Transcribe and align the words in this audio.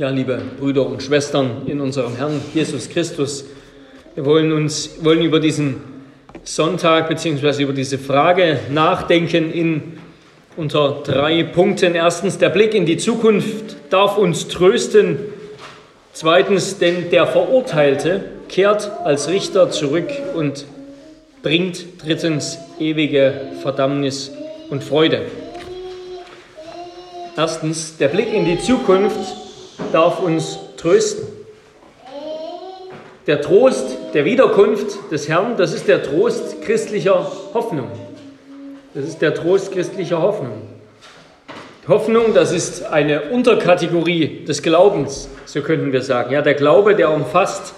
Ja, 0.00 0.08
liebe 0.08 0.40
Brüder 0.58 0.86
und 0.86 1.02
Schwestern 1.02 1.66
in 1.66 1.78
unserem 1.78 2.16
Herrn 2.16 2.40
Jesus 2.54 2.88
Christus, 2.88 3.44
wir 4.14 4.24
wollen 4.24 4.50
uns 4.50 5.04
wollen 5.04 5.20
über 5.20 5.40
diesen 5.40 5.76
Sonntag 6.42 7.10
bzw. 7.10 7.64
über 7.64 7.74
diese 7.74 7.98
Frage 7.98 8.60
nachdenken 8.70 9.52
in 9.52 9.82
unter 10.56 11.02
drei 11.04 11.42
Punkten. 11.42 11.94
Erstens, 11.94 12.38
der 12.38 12.48
Blick 12.48 12.72
in 12.72 12.86
die 12.86 12.96
Zukunft 12.96 13.76
darf 13.90 14.16
uns 14.16 14.48
trösten. 14.48 15.18
Zweitens, 16.14 16.78
denn 16.78 17.10
der 17.10 17.26
Verurteilte 17.26 18.24
kehrt 18.48 18.90
als 19.04 19.28
Richter 19.28 19.68
zurück 19.70 20.08
und 20.34 20.64
bringt 21.42 22.02
drittens 22.02 22.56
ewige 22.78 23.34
Verdammnis 23.60 24.32
und 24.70 24.82
Freude. 24.82 25.26
Erstens, 27.36 27.98
der 27.98 28.08
Blick 28.08 28.32
in 28.32 28.46
die 28.46 28.58
Zukunft 28.58 29.49
darf 29.92 30.20
uns 30.20 30.58
trösten. 30.76 31.26
Der 33.26 33.40
Trost 33.40 33.96
der 34.14 34.24
Wiederkunft 34.24 35.12
des 35.12 35.28
Herrn, 35.28 35.56
das 35.56 35.72
ist 35.72 35.88
der 35.88 36.02
Trost 36.02 36.62
christlicher 36.62 37.30
Hoffnung. 37.54 37.88
Das 38.94 39.04
ist 39.04 39.22
der 39.22 39.34
Trost 39.34 39.72
christlicher 39.72 40.20
Hoffnung. 40.20 40.62
Hoffnung, 41.86 42.34
das 42.34 42.52
ist 42.52 42.84
eine 42.84 43.30
Unterkategorie 43.30 44.44
des 44.44 44.62
Glaubens, 44.62 45.28
so 45.44 45.60
könnten 45.60 45.92
wir 45.92 46.02
sagen. 46.02 46.32
Ja, 46.32 46.42
der 46.42 46.54
Glaube, 46.54 46.94
der 46.94 47.10
umfasst 47.10 47.74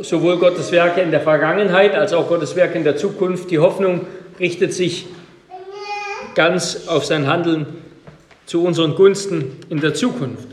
sowohl 0.00 0.38
Gottes 0.38 0.72
Werke 0.72 1.00
in 1.00 1.10
der 1.10 1.20
Vergangenheit 1.20 1.94
als 1.94 2.12
auch 2.12 2.28
Gottes 2.28 2.56
Werke 2.56 2.78
in 2.78 2.84
der 2.84 2.96
Zukunft. 2.96 3.50
Die 3.50 3.58
Hoffnung 3.58 4.06
richtet 4.38 4.72
sich 4.72 5.06
ganz 6.34 6.88
auf 6.88 7.04
sein 7.04 7.26
Handeln 7.26 7.66
zu 8.46 8.64
unseren 8.64 8.94
Gunsten 8.94 9.58
in 9.68 9.80
der 9.80 9.94
Zukunft. 9.94 10.51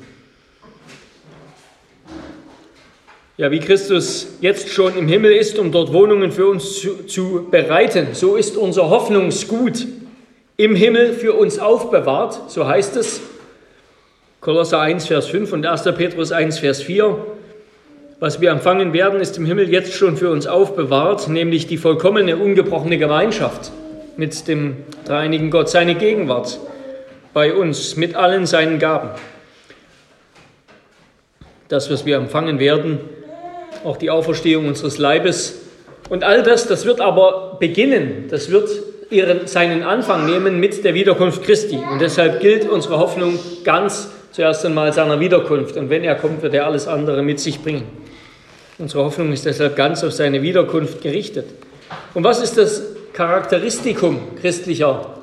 Ja, 3.40 3.50
wie 3.52 3.60
Christus 3.60 4.28
jetzt 4.42 4.68
schon 4.68 4.98
im 4.98 5.08
Himmel 5.08 5.32
ist, 5.32 5.58
um 5.60 5.72
dort 5.72 5.94
Wohnungen 5.94 6.34
für 6.34 6.48
uns 6.48 6.82
zu, 6.82 7.06
zu 7.06 7.48
bereiten, 7.50 8.08
so 8.12 8.36
ist 8.36 8.58
unser 8.58 8.90
Hoffnungsgut 8.90 9.88
im 10.58 10.76
Himmel 10.76 11.14
für 11.14 11.32
uns 11.32 11.58
aufbewahrt, 11.58 12.52
so 12.52 12.68
heißt 12.68 12.98
es. 12.98 13.22
Kolosser 14.42 14.82
1, 14.82 15.08
Vers 15.08 15.28
5 15.28 15.54
und 15.54 15.66
1. 15.66 15.84
Petrus 15.84 16.34
1, 16.34 16.60
Vers 16.60 16.82
4. 16.82 17.18
Was 18.20 18.42
wir 18.42 18.52
empfangen 18.52 18.92
werden, 18.92 19.22
ist 19.22 19.38
im 19.38 19.46
Himmel 19.46 19.70
jetzt 19.70 19.94
schon 19.94 20.18
für 20.18 20.32
uns 20.32 20.46
aufbewahrt, 20.46 21.30
nämlich 21.30 21.66
die 21.66 21.78
vollkommene, 21.78 22.36
ungebrochene 22.36 22.98
Gemeinschaft 22.98 23.72
mit 24.18 24.50
dem 24.50 24.76
dreinigen 25.06 25.50
Gott, 25.50 25.70
seine 25.70 25.96
Gegenwart 25.96 26.60
bei 27.34 27.54
uns 27.54 27.96
mit 27.96 28.16
allen 28.16 28.46
seinen 28.46 28.80
Gaben. 28.80 29.12
Das, 31.70 31.90
was 31.90 32.06
wir 32.06 32.18
empfangen 32.18 32.60
werden, 32.60 33.00
auch 33.84 33.98
die 33.98 34.10
Auferstehung 34.10 34.68
unseres 34.68 34.98
Leibes. 34.98 35.62
Und 36.10 36.24
all 36.24 36.44
das, 36.44 36.68
das 36.68 36.86
wird 36.86 37.02
aber 37.02 37.58
beginnen, 37.60 38.26
das 38.30 38.50
wird 38.50 38.70
ihren, 39.10 39.48
seinen 39.48 39.84
Anfang 39.84 40.26
nehmen 40.26 40.60
mit 40.60 40.84
der 40.84 40.94
Wiederkunft 40.94 41.44
Christi. 41.44 41.78
Und 41.78 42.00
deshalb 42.00 42.40
gilt 42.42 42.70
unsere 42.70 43.00
Hoffnung 43.00 43.40
ganz 43.64 44.10
zuerst 44.32 44.66
einmal 44.66 44.94
seiner 44.94 45.20
Wiederkunft. 45.20 45.78
Und 45.78 45.90
wenn 45.90 46.04
er 46.04 46.16
kommt, 46.16 46.42
wird 46.42 46.54
er 46.54 46.66
alles 46.66 46.88
andere 46.88 47.22
mit 47.22 47.40
sich 47.40 47.62
bringen. 47.62 47.84
Unsere 48.78 49.04
Hoffnung 49.04 49.34
ist 49.34 49.46
deshalb 49.46 49.76
ganz 49.76 50.04
auf 50.04 50.14
seine 50.14 50.42
Wiederkunft 50.42 51.02
gerichtet. 51.02 51.46
Und 52.14 52.24
was 52.24 52.42
ist 52.42 52.58
das 52.58 52.84
Charakteristikum 53.14 54.36
christlicher, 54.40 55.16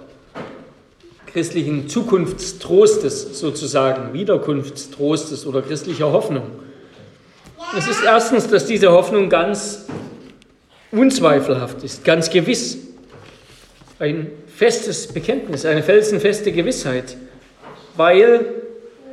christlichen 1.27 1.89
Zukunftstrostes 1.89 3.39
sozusagen, 3.39 4.13
Wiederkunftstrostes 4.13 5.47
oder 5.47 5.63
christlicher 5.63 6.13
Hoffnung? 6.13 6.43
Es 7.75 7.89
ist 7.89 8.05
erstens, 8.05 8.47
dass 8.47 8.67
diese 8.67 8.93
Hoffnung 8.93 9.29
ganz 9.29 9.87
unzweifelhaft 10.93 11.83
ist, 11.83 12.05
ganz 12.05 12.31
gewiss. 12.31 12.79
Ein 13.99 14.31
festes 14.47 15.09
Bekenntnis, 15.09 15.65
eine 15.65 15.83
felsenfeste 15.83 16.53
Gewissheit, 16.53 17.17
weil, 17.97 18.45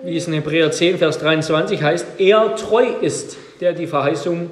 wie 0.03 0.17
es 0.17 0.27
in 0.27 0.33
Hebräer 0.33 0.72
10, 0.72 0.97
Vers 0.97 1.19
23 1.19 1.81
heißt, 1.81 2.05
er 2.19 2.55
treu 2.55 2.85
ist, 3.01 3.38
der 3.59 3.73
die 3.73 3.88
Verheißung 3.88 4.51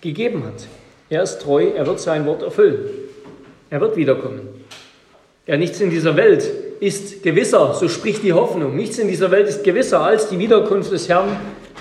gegeben 0.00 0.44
hat. 0.44 0.66
Er 1.10 1.22
ist 1.22 1.40
treu, 1.40 1.70
er 1.74 1.86
wird 1.86 2.00
sein 2.00 2.26
Wort 2.26 2.42
erfüllen. 2.42 2.80
Er 3.70 3.80
wird 3.80 3.96
wiederkommen. 3.96 4.48
Ja, 5.46 5.56
nichts 5.56 5.80
in 5.80 5.90
dieser 5.90 6.16
Welt 6.16 6.48
ist 6.80 7.22
gewisser, 7.22 7.74
so 7.74 7.88
spricht 7.88 8.22
die 8.22 8.32
Hoffnung. 8.32 8.76
Nichts 8.76 8.98
in 8.98 9.08
dieser 9.08 9.30
Welt 9.30 9.48
ist 9.48 9.64
gewisser 9.64 10.00
als 10.00 10.28
die 10.28 10.38
Wiederkunft 10.38 10.92
des 10.92 11.08
Herrn, 11.08 11.36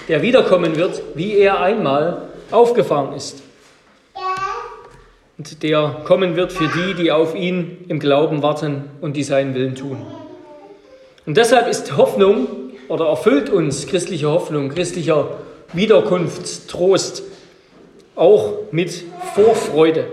der 0.08 0.22
wiederkommen 0.22 0.76
wird, 0.76 1.02
wie 1.16 1.38
er 1.38 1.60
einmal 1.60 2.30
aufgefahren 2.52 3.16
ist. 3.16 3.42
Und 5.38 5.64
der 5.64 6.02
kommen 6.06 6.36
wird 6.36 6.52
für 6.52 6.68
die, 6.68 6.94
die 6.94 7.12
auf 7.12 7.36
ihn 7.36 7.86
im 7.88 8.00
Glauben 8.00 8.44
warten 8.44 8.86
und 9.02 9.18
die 9.18 9.24
seinen 9.24 9.56
Willen 9.56 9.76
tun. 9.76 9.98
Und 11.26 11.38
deshalb 11.38 11.68
ist 11.68 11.98
Hoffnung 11.98 12.48
oder 12.88 13.08
erfüllt 13.08 13.50
uns 13.50 13.88
christliche 13.88 14.30
Hoffnung, 14.30 14.70
christlicher 14.70 15.38
Wiederkunftstrost 15.74 17.24
auch 18.16 18.54
mit 18.72 19.04
Vorfreude. 19.34 20.06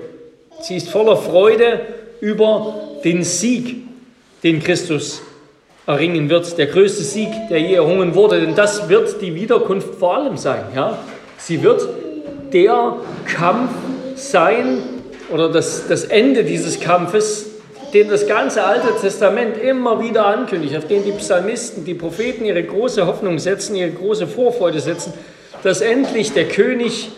Sie 0.61 0.77
ist 0.77 0.89
voller 0.89 1.17
Freude 1.17 1.81
über 2.21 2.75
den 3.05 3.25
Sieg, 3.25 3.83
den 4.43 4.63
Christus 4.63 5.23
erringen 5.91 6.31
wird, 6.31 6.57
der 6.57 6.67
größte 6.67 7.03
Sieg, 7.03 7.29
der 7.51 7.61
je 7.61 7.75
errungen 7.75 8.15
wurde. 8.15 8.41
Denn 8.41 8.55
das 8.55 8.89
wird 8.89 9.21
die 9.21 9.35
Wiederkunft 9.35 9.97
vor 9.97 10.17
allem 10.17 10.37
sein. 10.37 10.65
Ja? 10.75 10.99
Sie 11.37 11.63
wird 11.63 11.89
der 12.53 12.97
Kampf 13.27 13.71
sein 14.15 14.79
oder 15.33 15.49
das, 15.49 15.87
das 15.89 16.05
Ende 16.05 16.45
dieses 16.45 16.81
Kampfes, 16.81 17.47
den 17.93 18.09
das 18.09 18.27
ganze 18.27 18.63
Alte 18.63 18.89
Testament 19.01 19.57
immer 19.59 20.01
wieder 20.03 20.27
ankündigt, 20.27 20.77
auf 20.77 20.87
den 20.87 21.05
die 21.05 21.13
Psalmisten, 21.13 21.85
die 21.85 21.95
Propheten 21.95 22.45
ihre 22.45 22.63
große 22.63 23.07
Hoffnung 23.07 23.39
setzen, 23.39 23.75
ihre 23.75 23.91
große 23.91 24.27
Vorfreude 24.27 24.81
setzen, 24.81 25.13
dass 25.63 25.81
endlich 25.81 26.33
der 26.33 26.47
König 26.47 27.11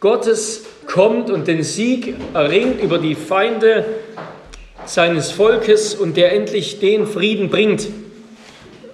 Gottes 0.00 0.64
kommt 0.86 1.30
und 1.30 1.46
den 1.46 1.62
Sieg 1.62 2.16
erringt 2.34 2.82
über 2.82 2.98
die 2.98 3.14
Feinde 3.14 3.84
seines 4.84 5.30
Volkes 5.30 5.94
und 5.94 6.16
der 6.16 6.32
endlich 6.32 6.80
den 6.80 7.06
Frieden 7.06 7.48
bringt, 7.48 7.86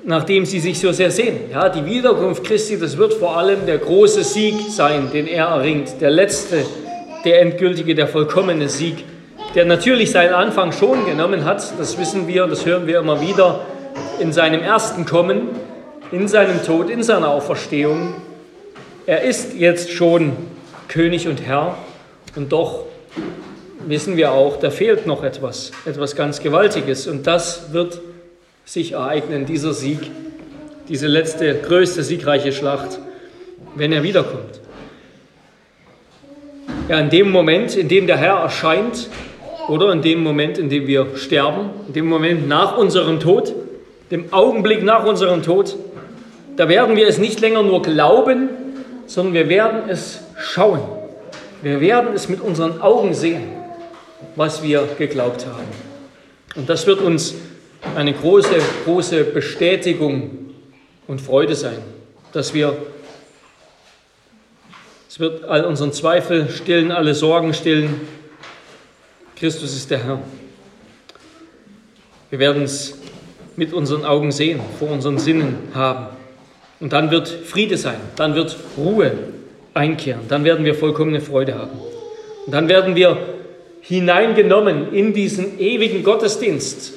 nachdem 0.06 0.46
sie 0.46 0.60
sich 0.60 0.78
so 0.78 0.92
sehr 0.92 1.10
sehen. 1.10 1.50
Ja, 1.50 1.68
die 1.68 1.84
Wiederkunft 1.84 2.44
Christi, 2.44 2.78
das 2.78 2.96
wird 2.96 3.14
vor 3.14 3.36
allem 3.36 3.66
der 3.66 3.78
große 3.78 4.22
Sieg 4.22 4.54
sein, 4.70 5.10
den 5.12 5.26
er 5.26 5.46
erringt, 5.46 6.00
der 6.00 6.10
letzte, 6.10 6.64
der 7.24 7.42
endgültige, 7.42 7.94
der 7.96 8.06
vollkommene 8.06 8.68
Sieg, 8.68 9.04
der 9.56 9.64
natürlich 9.64 10.12
seinen 10.12 10.32
Anfang 10.32 10.70
schon 10.70 11.04
genommen 11.04 11.44
hat, 11.44 11.76
das 11.76 11.98
wissen 11.98 12.28
wir, 12.28 12.46
das 12.46 12.64
hören 12.64 12.86
wir 12.86 13.00
immer 13.00 13.20
wieder, 13.20 13.62
in 14.20 14.32
seinem 14.32 14.62
ersten 14.62 15.06
Kommen, 15.06 15.48
in 16.12 16.28
seinem 16.28 16.64
Tod, 16.64 16.88
in 16.88 17.02
seiner 17.02 17.28
Auferstehung. 17.28 18.14
Er 19.06 19.22
ist 19.22 19.54
jetzt 19.54 19.90
schon 19.90 20.36
König 20.86 21.26
und 21.26 21.44
Herr 21.44 21.76
und 22.36 22.52
doch 22.52 22.84
wissen 23.84 24.16
wir 24.16 24.30
auch, 24.30 24.56
da 24.58 24.70
fehlt 24.70 25.06
noch 25.08 25.24
etwas, 25.24 25.72
etwas 25.84 26.14
ganz 26.14 26.40
Gewaltiges 26.40 27.08
und 27.08 27.26
das 27.26 27.72
wird 27.72 28.00
sich 28.66 28.92
ereignen, 28.92 29.46
dieser 29.46 29.72
Sieg, 29.72 30.10
diese 30.88 31.06
letzte, 31.06 31.54
größte, 31.54 32.02
siegreiche 32.02 32.50
Schlacht, 32.50 32.98
wenn 33.76 33.92
er 33.92 34.02
wiederkommt. 34.02 34.60
Ja, 36.88 36.98
in 36.98 37.08
dem 37.08 37.30
Moment, 37.30 37.76
in 37.76 37.86
dem 37.88 38.08
der 38.08 38.16
Herr 38.16 38.38
erscheint, 38.40 39.08
oder 39.68 39.92
in 39.92 40.02
dem 40.02 40.22
Moment, 40.22 40.58
in 40.58 40.68
dem 40.68 40.88
wir 40.88 41.16
sterben, 41.16 41.70
in 41.86 41.92
dem 41.92 42.06
Moment 42.06 42.48
nach 42.48 42.76
unserem 42.76 43.20
Tod, 43.20 43.54
dem 44.10 44.32
Augenblick 44.32 44.82
nach 44.82 45.04
unserem 45.04 45.44
Tod, 45.44 45.76
da 46.56 46.68
werden 46.68 46.96
wir 46.96 47.06
es 47.06 47.18
nicht 47.18 47.40
länger 47.40 47.62
nur 47.62 47.82
glauben, 47.82 48.48
sondern 49.06 49.34
wir 49.34 49.48
werden 49.48 49.88
es 49.88 50.22
schauen. 50.38 50.80
Wir 51.62 51.80
werden 51.80 52.14
es 52.14 52.28
mit 52.28 52.40
unseren 52.40 52.80
Augen 52.80 53.14
sehen, 53.14 53.44
was 54.34 54.62
wir 54.64 54.88
geglaubt 54.98 55.46
haben. 55.46 55.66
Und 56.56 56.68
das 56.68 56.86
wird 56.88 57.00
uns 57.00 57.34
eine 57.94 58.12
große, 58.12 58.54
große 58.84 59.24
Bestätigung 59.24 60.52
und 61.06 61.20
Freude 61.20 61.54
sein, 61.54 61.78
dass 62.32 62.52
wir, 62.54 62.76
es 65.08 65.20
wird 65.20 65.44
all 65.44 65.64
unseren 65.64 65.92
Zweifel 65.92 66.48
stillen, 66.50 66.90
alle 66.90 67.14
Sorgen 67.14 67.54
stillen. 67.54 68.00
Christus 69.36 69.76
ist 69.76 69.90
der 69.90 70.04
Herr. 70.04 70.22
Wir 72.30 72.38
werden 72.38 72.64
es 72.64 72.98
mit 73.56 73.72
unseren 73.72 74.04
Augen 74.04 74.32
sehen, 74.32 74.60
vor 74.78 74.90
unseren 74.90 75.18
Sinnen 75.18 75.56
haben. 75.74 76.08
Und 76.80 76.92
dann 76.92 77.10
wird 77.10 77.28
Friede 77.28 77.78
sein, 77.78 78.00
dann 78.16 78.34
wird 78.34 78.56
Ruhe 78.76 79.12
einkehren, 79.72 80.22
dann 80.28 80.44
werden 80.44 80.64
wir 80.64 80.74
vollkommene 80.74 81.20
Freude 81.20 81.54
haben. 81.54 81.78
Und 82.44 82.52
dann 82.52 82.68
werden 82.68 82.94
wir 82.94 83.16
hineingenommen 83.80 84.92
in 84.92 85.14
diesen 85.14 85.58
ewigen 85.58 86.02
Gottesdienst, 86.02 86.94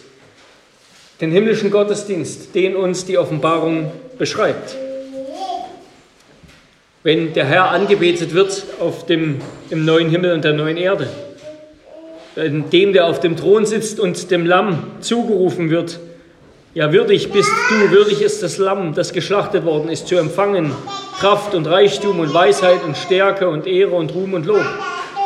den 1.21 1.31
himmlischen 1.31 1.71
Gottesdienst, 1.71 2.55
den 2.55 2.75
uns 2.75 3.05
die 3.05 3.17
Offenbarung 3.17 3.91
beschreibt. 4.17 4.75
wenn 7.03 7.33
der 7.33 7.45
Herr 7.45 7.71
angebetet 7.71 8.33
wird 8.33 8.63
auf 8.79 9.05
dem, 9.05 9.39
im 9.69 9.85
neuen 9.85 10.09
Himmel 10.09 10.33
und 10.33 10.43
der 10.43 10.53
neuen 10.53 10.77
Erde. 10.77 11.07
Dem, 12.35 12.93
der 12.93 13.05
auf 13.05 13.19
dem 13.19 13.35
Thron 13.37 13.65
sitzt 13.65 13.99
und 13.99 14.31
dem 14.31 14.45
Lamm 14.45 14.83
zugerufen 14.99 15.69
wird. 15.69 15.99
Ja, 16.73 16.91
würdig 16.93 17.31
bist 17.31 17.49
du, 17.69 17.91
würdig 17.91 18.21
ist 18.21 18.43
das 18.43 18.57
Lamm, 18.57 18.93
das 18.93 19.11
geschlachtet 19.11 19.65
worden 19.65 19.89
ist, 19.89 20.07
zu 20.07 20.17
empfangen 20.17 20.71
Kraft 21.19 21.55
und 21.55 21.65
Reichtum 21.67 22.19
und 22.19 22.33
Weisheit 22.33 22.83
und 22.85 22.95
Stärke 22.95 23.49
und 23.49 23.65
Ehre 23.65 23.95
und 23.95 24.13
Ruhm 24.13 24.33
und 24.33 24.45
Lob. 24.45 24.65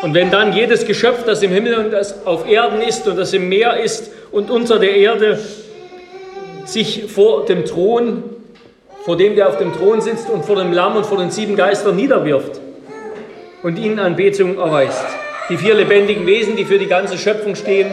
Und 0.02 0.14
wenn 0.14 0.32
dann 0.32 0.54
jedes 0.54 0.86
Geschöpf, 0.86 1.24
das 1.26 1.44
im 1.44 1.52
Himmel 1.52 1.76
und 1.76 1.92
das 1.92 2.26
auf 2.26 2.48
Erden 2.48 2.82
ist 2.82 3.08
und 3.08 3.18
das 3.18 3.34
im 3.34 3.50
Meer 3.50 3.80
ist 3.84 4.10
und 4.32 4.50
unter 4.50 4.80
der 4.80 4.96
Erde, 4.96 5.40
sich 6.66 7.12
vor 7.12 7.46
dem 7.46 7.66
Thron, 7.66 8.24
vor 9.04 9.18
dem, 9.18 9.36
der 9.36 9.50
auf 9.50 9.58
dem 9.58 9.74
Thron 9.74 10.02
sitzt 10.02 10.30
und 10.30 10.46
vor 10.46 10.56
dem 10.56 10.72
Lamm 10.72 10.96
und 10.96 11.06
vor 11.06 11.18
den 11.18 11.30
sieben 11.30 11.56
Geistern 11.56 11.96
niederwirft 11.96 12.62
und 13.64 13.78
ihnen 13.78 14.00
Anbetung 14.00 14.58
erweist. 14.58 15.06
Die 15.50 15.58
vier 15.58 15.74
lebendigen 15.74 16.26
Wesen, 16.26 16.56
die 16.56 16.66
für 16.66 16.80
die 16.80 16.88
ganze 16.88 17.18
Schöpfung 17.18 17.56
stehen 17.56 17.92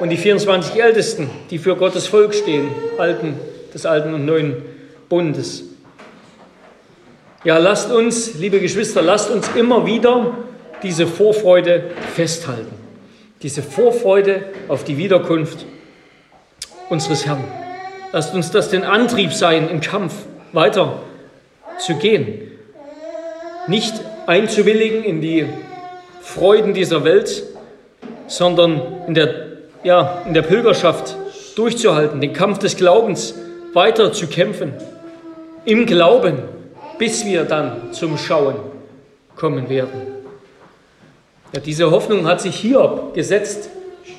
und 0.00 0.10
die 0.10 0.16
24 0.16 0.82
Ältesten, 0.82 1.30
die 1.50 1.58
für 1.58 1.76
Gottes 1.76 2.06
Volk 2.06 2.34
stehen, 2.34 2.68
alten, 2.98 3.38
des 3.72 3.86
alten 3.86 4.12
und 4.12 4.26
neuen 4.26 4.56
Bundes. 5.08 5.64
Ja, 7.44 7.58
lasst 7.58 7.90
uns, 7.90 8.34
liebe 8.34 8.60
Geschwister, 8.60 9.02
lasst 9.02 9.30
uns 9.30 9.48
immer 9.56 9.86
wieder 9.86 10.36
diese 10.82 11.06
Vorfreude 11.06 11.84
festhalten. 12.14 12.74
Diese 13.42 13.62
Vorfreude 13.62 14.44
auf 14.68 14.84
die 14.84 14.96
Wiederkunft 14.96 15.64
unseres 16.88 17.26
Herrn. 17.26 17.42
Lasst 18.12 18.34
uns 18.34 18.50
das 18.50 18.68
den 18.68 18.84
Antrieb 18.84 19.32
sein, 19.32 19.70
im 19.70 19.80
Kampf 19.80 20.12
weiter 20.52 21.00
zu 21.78 21.94
gehen. 21.94 22.50
Nicht 23.66 23.94
einzuwilligen 24.26 25.02
in 25.02 25.22
die 25.22 25.46
Freuden 26.20 26.74
dieser 26.74 27.04
Welt, 27.04 27.42
sondern 28.26 28.82
in 29.06 29.14
der, 29.14 29.34
ja, 29.82 30.22
in 30.26 30.34
der 30.34 30.42
Pilgerschaft 30.42 31.16
durchzuhalten, 31.56 32.20
den 32.20 32.34
Kampf 32.34 32.58
des 32.58 32.76
Glaubens 32.76 33.34
weiter 33.72 34.12
zu 34.12 34.26
kämpfen. 34.26 34.74
Im 35.64 35.86
Glauben, 35.86 36.38
bis 36.98 37.24
wir 37.24 37.44
dann 37.44 37.92
zum 37.92 38.18
Schauen 38.18 38.56
kommen 39.36 39.70
werden. 39.70 40.02
Ja, 41.54 41.60
diese 41.60 41.90
Hoffnung 41.90 42.26
hat 42.26 42.42
sich 42.42 42.56
Hiob 42.56 43.14
gesetzt 43.14 43.70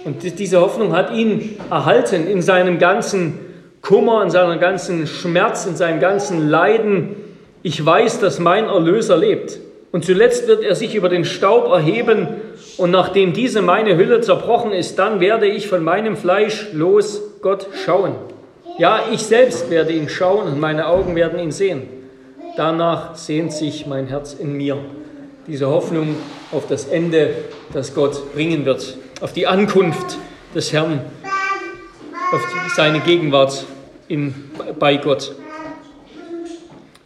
und 0.03 0.23
diese 0.39 0.61
Hoffnung 0.61 0.93
hat 0.93 1.11
ihn 1.11 1.57
erhalten 1.69 2.27
in 2.27 2.41
seinem 2.41 2.79
ganzen 2.79 3.52
Kummer, 3.83 4.23
in 4.23 4.29
seiner 4.29 4.57
ganzen 4.59 5.07
Schmerz, 5.07 5.65
in 5.65 5.75
seinem 5.75 5.99
ganzen 5.99 6.47
Leiden. 6.47 7.17
Ich 7.63 7.85
weiß, 7.85 8.21
dass 8.21 8.39
mein 8.39 8.63
Erlöser 8.63 9.17
lebt. 9.17 9.59
Und 9.91 10.05
zuletzt 10.05 10.47
wird 10.47 10.63
er 10.63 10.73
sich 10.73 10.95
über 10.95 11.09
den 11.09 11.25
Staub 11.25 11.67
erheben. 11.69 12.29
Und 12.77 12.91
nachdem 12.91 13.33
diese 13.33 13.61
meine 13.61 13.97
Hülle 13.97 14.21
zerbrochen 14.21 14.71
ist, 14.71 14.97
dann 14.99 15.19
werde 15.19 15.47
ich 15.47 15.67
von 15.67 15.83
meinem 15.83 16.15
Fleisch 16.15 16.69
los 16.71 17.21
Gott 17.41 17.67
schauen. 17.85 18.15
Ja, 18.79 19.01
ich 19.11 19.19
selbst 19.19 19.69
werde 19.69 19.91
ihn 19.91 20.07
schauen 20.07 20.47
und 20.47 20.61
meine 20.61 20.87
Augen 20.87 21.17
werden 21.17 21.37
ihn 21.37 21.51
sehen. 21.51 21.81
Danach 22.55 23.17
sehnt 23.17 23.51
sich 23.51 23.85
mein 23.85 24.07
Herz 24.07 24.33
in 24.33 24.53
mir. 24.53 24.77
Diese 25.45 25.67
Hoffnung 25.67 26.15
auf 26.53 26.67
das 26.67 26.85
Ende, 26.85 27.31
das 27.73 27.93
Gott 27.93 28.33
bringen 28.33 28.63
wird, 28.63 28.97
auf 29.19 29.33
die 29.33 29.45
Ankunft 29.45 30.17
des 30.55 30.71
Herrn, 30.71 31.01
auf 32.31 32.41
seine 32.75 33.01
Gegenwart 33.01 33.65
in, 34.13 34.33
bei 34.79 34.97
Gott. 34.97 35.35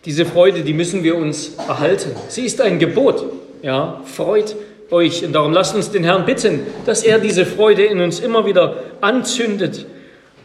Diese 0.04 0.25
Freude, 0.25 0.62
die 0.62 0.74
müssen 0.74 1.04
wir 1.04 1.15
uns 1.18 1.56
erhalten. 1.56 2.12
Sie 2.27 2.45
ist 2.45 2.59
ein 2.62 2.80
Gebot. 2.80 3.25
Ja, 3.62 4.01
freut 4.06 4.56
euch. 4.92 5.25
Und 5.25 5.33
darum 5.33 5.54
lasst 5.54 5.75
uns 5.75 5.89
den 5.89 6.04
Herrn 6.04 6.25
bitten, 6.25 6.62
dass 6.86 7.04
er 7.04 7.19
diese 7.19 7.45
Freude 7.45 7.83
in 7.86 8.01
uns 8.01 8.19
immer 8.19 8.45
wieder 8.45 8.83
anzündet 9.01 9.86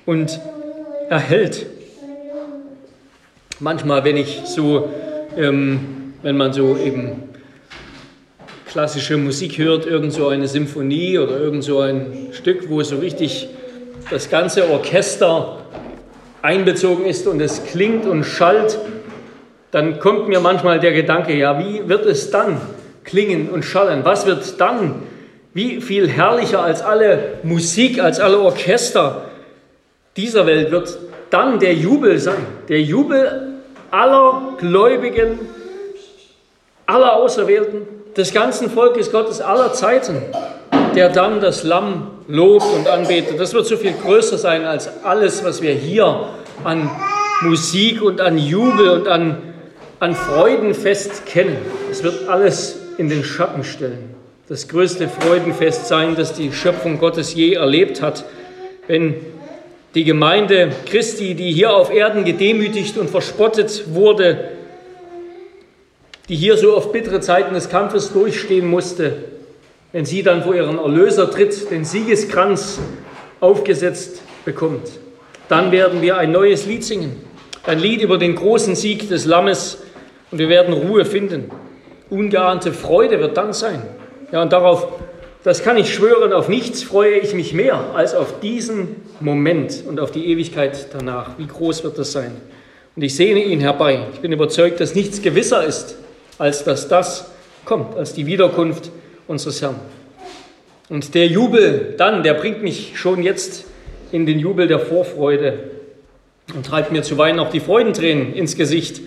und 0.06 0.40
erhält. 1.10 1.66
Manchmal, 3.58 4.04
wenn 4.04 4.16
ich 4.16 4.42
so, 4.44 4.88
ähm, 5.36 6.14
wenn 6.22 6.36
man 6.36 6.52
so 6.52 6.76
eben 6.76 7.22
klassische 8.66 9.16
Musik 9.16 9.58
hört, 9.58 9.86
irgend 9.86 10.12
so 10.12 10.28
eine 10.28 10.48
Symphonie 10.48 11.18
oder 11.18 11.38
irgend 11.38 11.62
so 11.64 11.80
ein 11.80 12.28
Stück, 12.32 12.70
wo 12.70 12.82
so 12.82 12.96
richtig 12.96 13.48
das 14.10 14.30
ganze 14.30 14.70
Orchester 14.70 15.61
einbezogen 16.42 17.06
ist 17.06 17.26
und 17.26 17.40
es 17.40 17.64
klingt 17.64 18.06
und 18.06 18.24
schallt, 18.24 18.78
dann 19.70 20.00
kommt 20.00 20.28
mir 20.28 20.40
manchmal 20.40 20.80
der 20.80 20.92
Gedanke, 20.92 21.34
ja, 21.34 21.58
wie 21.58 21.88
wird 21.88 22.04
es 22.04 22.30
dann 22.30 22.60
klingen 23.04 23.48
und 23.48 23.64
schallen? 23.64 24.04
Was 24.04 24.26
wird 24.26 24.60
dann, 24.60 25.02
wie 25.54 25.80
viel 25.80 26.08
herrlicher 26.08 26.62
als 26.62 26.82
alle 26.82 27.38
Musik, 27.42 28.02
als 28.02 28.20
alle 28.20 28.38
Orchester 28.38 29.22
dieser 30.16 30.46
Welt 30.46 30.70
wird 30.70 30.98
dann 31.30 31.58
der 31.58 31.72
Jubel 31.72 32.18
sein, 32.18 32.44
der 32.68 32.82
Jubel 32.82 33.54
aller 33.90 34.54
Gläubigen, 34.58 35.38
aller 36.86 37.16
Auserwählten, 37.16 37.86
des 38.16 38.34
ganzen 38.34 38.70
Volkes 38.70 39.10
Gottes 39.10 39.40
aller 39.40 39.72
Zeiten, 39.72 40.20
der 40.94 41.08
dann 41.08 41.40
das 41.40 41.64
Lamm 41.64 42.10
lobt 42.28 42.66
und 42.74 42.88
anbetet. 42.88 43.38
Das 43.38 43.54
wird 43.54 43.66
so 43.66 43.76
viel 43.76 43.92
größer 43.92 44.38
sein 44.38 44.64
als 44.64 45.04
alles, 45.04 45.44
was 45.44 45.62
wir 45.62 45.72
hier 45.72 46.28
an 46.64 46.90
Musik 47.42 48.02
und 48.02 48.20
an 48.20 48.38
Jubel 48.38 48.90
und 48.90 49.08
an, 49.08 49.38
an 50.00 50.14
Freudenfest 50.14 51.26
kennen. 51.26 51.56
Es 51.90 52.02
wird 52.02 52.28
alles 52.28 52.78
in 52.98 53.08
den 53.08 53.24
Schatten 53.24 53.64
stellen. 53.64 54.14
Das 54.48 54.68
größte 54.68 55.08
Freudenfest 55.08 55.88
sein, 55.88 56.14
das 56.14 56.34
die 56.34 56.52
Schöpfung 56.52 56.98
Gottes 56.98 57.34
je 57.34 57.54
erlebt 57.54 58.02
hat, 58.02 58.24
wenn 58.86 59.14
die 59.94 60.04
Gemeinde 60.04 60.70
Christi, 60.86 61.34
die 61.34 61.52
hier 61.52 61.74
auf 61.74 61.92
Erden 61.92 62.24
gedemütigt 62.24 62.96
und 62.96 63.10
verspottet 63.10 63.94
wurde, 63.94 64.50
die 66.28 66.36
hier 66.36 66.56
so 66.56 66.74
auf 66.74 66.92
bittere 66.92 67.20
Zeiten 67.20 67.54
des 67.54 67.68
Kampfes 67.68 68.12
durchstehen 68.12 68.66
musste, 68.66 69.31
wenn 69.92 70.04
sie 70.04 70.22
dann 70.22 70.42
vor 70.42 70.54
ihren 70.54 70.78
Erlöser 70.78 71.30
tritt, 71.30 71.70
den 71.70 71.84
Siegeskranz 71.84 72.80
aufgesetzt 73.40 74.22
bekommt. 74.44 74.88
Dann 75.48 75.70
werden 75.70 76.00
wir 76.00 76.16
ein 76.16 76.32
neues 76.32 76.66
Lied 76.66 76.82
singen, 76.84 77.16
ein 77.64 77.78
Lied 77.78 78.00
über 78.00 78.16
den 78.16 78.34
großen 78.34 78.74
Sieg 78.74 79.08
des 79.08 79.26
Lammes 79.26 79.78
und 80.30 80.38
wir 80.38 80.48
werden 80.48 80.72
Ruhe 80.72 81.04
finden. 81.04 81.50
Ungeahnte 82.08 82.72
Freude 82.72 83.20
wird 83.20 83.36
dann 83.36 83.52
sein. 83.52 83.82
Ja, 84.32 84.42
und 84.42 84.52
darauf, 84.52 84.88
das 85.44 85.62
kann 85.62 85.76
ich 85.76 85.92
schwören, 85.92 86.32
auf 86.32 86.48
nichts 86.48 86.82
freue 86.82 87.18
ich 87.18 87.34
mich 87.34 87.52
mehr 87.52 87.94
als 87.94 88.14
auf 88.14 88.40
diesen 88.40 88.96
Moment 89.20 89.82
und 89.86 90.00
auf 90.00 90.10
die 90.10 90.26
Ewigkeit 90.26 90.88
danach. 90.92 91.38
Wie 91.38 91.46
groß 91.46 91.84
wird 91.84 91.98
das 91.98 92.12
sein? 92.12 92.32
Und 92.96 93.02
ich 93.02 93.14
sehne 93.14 93.42
ihn 93.42 93.60
herbei. 93.60 94.06
Ich 94.14 94.20
bin 94.20 94.32
überzeugt, 94.32 94.80
dass 94.80 94.94
nichts 94.94 95.20
gewisser 95.20 95.64
ist, 95.64 95.96
als 96.38 96.64
dass 96.64 96.88
das 96.88 97.30
kommt, 97.64 97.96
als 97.96 98.14
die 98.14 98.26
Wiederkunft 98.26 98.90
unseres 99.26 99.62
Herrn. 99.62 99.76
Und 100.88 101.14
der 101.14 101.26
Jubel 101.26 101.94
dann, 101.96 102.22
der 102.22 102.34
bringt 102.34 102.62
mich 102.62 102.98
schon 102.98 103.22
jetzt 103.22 103.64
in 104.10 104.26
den 104.26 104.38
Jubel 104.38 104.66
der 104.66 104.78
Vorfreude 104.78 105.70
und 106.54 106.66
treibt 106.66 106.92
mir 106.92 107.02
zuweilen 107.02 107.38
auch 107.38 107.50
die 107.50 107.60
Freudentränen 107.60 108.34
ins 108.34 108.56
Gesicht, 108.56 109.00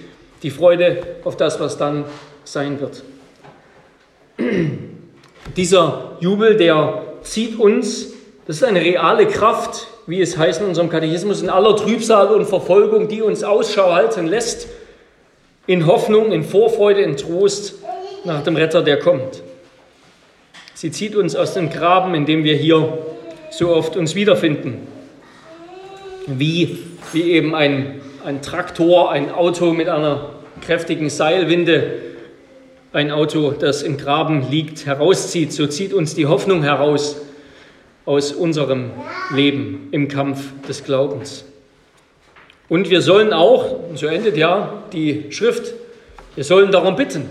die 0.44 0.50
Freude 0.50 0.98
auf 1.24 1.38
das, 1.38 1.60
was 1.60 1.78
dann 1.78 2.06
sein 2.44 2.80
wird. 2.80 3.04
Dieser 5.56 6.18
Jubel, 6.20 6.58
der 6.58 7.04
zieht 7.22 7.60
uns, 7.60 8.14
das 8.48 8.58
ist 8.58 8.64
eine 8.64 8.82
reale 8.82 9.28
Kraft, 9.28 9.88
wie 10.08 10.22
es 10.22 10.38
heißt 10.38 10.62
in 10.62 10.68
unserem 10.68 10.90
Katechismus, 10.90 11.42
in 11.42 11.50
aller 11.50 11.76
Trübsal 11.76 12.28
und 12.28 12.46
Verfolgung, 12.46 13.08
die 13.08 13.22
uns 13.22 13.44
Ausschau 13.44 13.94
halten 13.94 14.28
lässt, 14.28 14.68
in 15.68 15.88
Hoffnung, 15.88 16.32
in 16.32 16.44
Vorfreude, 16.44 17.02
in 17.02 17.18
Trost 17.18 17.76
nach 18.24 18.44
dem 18.44 18.56
Retter, 18.56 18.84
der 18.84 19.00
kommt. 19.00 19.42
Sie 20.86 20.92
zieht 20.92 21.16
uns 21.16 21.36
aus 21.36 21.56
dem 21.56 21.72
Graben, 21.72 22.14
in 22.14 22.28
dem 22.28 22.44
wir 22.44 22.56
hier 22.56 23.00
so 23.50 23.70
oft 23.76 23.98
uns 23.98 24.14
wiederfinden. 24.14 24.86
Wie, 26.28 26.78
wie 27.12 27.24
eben 27.24 27.56
ein, 27.56 28.02
ein 28.24 28.44
Traktor, 28.44 29.10
ein 29.10 29.32
Auto 29.32 29.74
mit 29.74 29.90
einer 29.90 30.30
kräftigen 30.62 31.10
Seilwinde, 31.10 31.94
ein 32.94 33.10
Auto, 33.10 33.50
das 33.50 33.82
im 33.82 33.98
Graben 33.98 34.52
liegt, 34.52 34.86
herauszieht. 34.86 35.54
So 35.54 35.66
zieht 35.66 35.92
uns 35.92 36.14
die 36.14 36.28
Hoffnung 36.28 36.62
heraus 36.62 37.20
aus 38.06 38.32
unserem 38.32 38.92
Leben 39.34 39.88
im 39.90 40.08
Kampf 40.08 40.52
des 40.68 40.84
Glaubens. 40.84 41.46
Und 42.70 42.92
wir 42.92 43.02
sollen 43.02 43.34
auch, 43.34 43.80
so 43.96 44.06
endet 44.06 44.38
ja 44.38 44.84
die 44.94 45.32
Schrift, 45.32 45.74
wir 46.36 46.44
sollen 46.44 46.72
darum 46.72 46.96
bitten. 46.96 47.26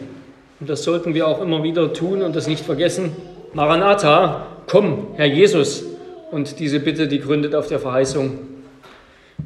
Und 0.58 0.68
das 0.68 0.82
sollten 0.82 1.14
wir 1.14 1.28
auch 1.28 1.40
immer 1.40 1.62
wieder 1.62 1.92
tun 1.92 2.22
und 2.22 2.34
das 2.34 2.48
nicht 2.48 2.64
vergessen. 2.64 3.14
Maranatha, 3.54 4.46
komm, 4.66 5.08
Herr 5.14 5.26
Jesus. 5.26 5.84
Und 6.30 6.58
diese 6.58 6.80
Bitte, 6.80 7.06
die 7.06 7.20
gründet 7.20 7.54
auf 7.54 7.68
der 7.68 7.78
Verheißung, 7.78 8.38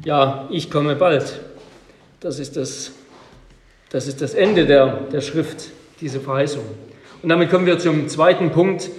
ja, 0.03 0.47
ich 0.49 0.71
komme 0.71 0.95
bald. 0.95 1.39
Das 2.19 2.39
ist 2.39 2.57
das 2.57 2.91
Das 3.91 4.07
ist 4.07 4.21
das 4.21 4.35
Ende 4.35 4.67
der, 4.67 4.99
der 5.11 5.21
Schrift, 5.21 5.71
diese 5.99 6.19
Verheißung. 6.19 6.63
Und 7.23 7.29
damit 7.29 7.49
kommen 7.49 7.65
wir 7.65 7.79
zum 7.79 8.07
zweiten 8.07 8.51
Punkt. 8.51 8.89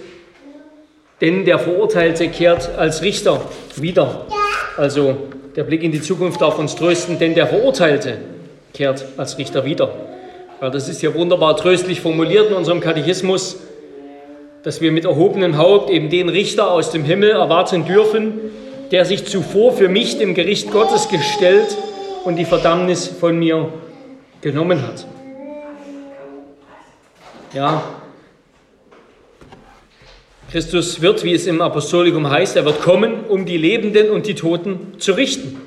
Denn 1.21 1.45
der 1.45 1.59
Verurteilte 1.59 2.27
kehrt 2.29 2.75
als 2.77 3.01
Richter 3.01 3.41
wieder. 3.75 4.25
Also 4.75 5.15
der 5.55 5.63
Blick 5.63 5.83
in 5.83 5.91
die 5.91 6.01
Zukunft 6.01 6.41
darf 6.41 6.57
uns 6.59 6.75
trösten, 6.75 7.19
denn 7.19 7.35
der 7.35 7.47
Verurteilte 7.47 8.17
kehrt 8.73 9.05
als 9.17 9.37
Richter 9.37 9.63
wieder. 9.63 9.93
Ja, 10.61 10.69
das 10.69 10.89
ist 10.89 11.01
ja 11.01 11.13
wunderbar 11.13 11.55
tröstlich 11.55 12.01
formuliert 12.01 12.49
in 12.49 12.55
unserem 12.55 12.81
Katechismus, 12.81 13.57
dass 14.63 14.81
wir 14.81 14.91
mit 14.91 15.05
erhobenem 15.05 15.57
Haupt 15.57 15.89
eben 15.89 16.09
den 16.09 16.29
Richter 16.29 16.71
aus 16.71 16.91
dem 16.91 17.03
Himmel 17.03 17.31
erwarten 17.31 17.85
dürfen, 17.85 18.39
der 18.91 19.05
sich 19.05 19.25
zuvor 19.25 19.73
für 19.73 19.89
mich 19.89 20.17
dem 20.17 20.33
Gericht 20.33 20.71
Gottes 20.71 21.09
gestellt 21.09 21.77
und 22.25 22.35
die 22.35 22.45
Verdammnis 22.45 23.07
von 23.07 23.37
mir 23.37 23.71
genommen 24.41 24.85
hat. 24.85 25.07
Ja, 27.53 27.83
Christus 30.51 31.01
wird, 31.01 31.23
wie 31.23 31.33
es 31.33 31.47
im 31.47 31.61
Apostolikum 31.61 32.29
heißt, 32.29 32.57
er 32.57 32.65
wird 32.65 32.81
kommen, 32.81 33.23
um 33.29 33.45
die 33.45 33.55
Lebenden 33.55 34.09
und 34.09 34.27
die 34.27 34.35
Toten 34.35 34.99
zu 34.99 35.13
richten. 35.13 35.61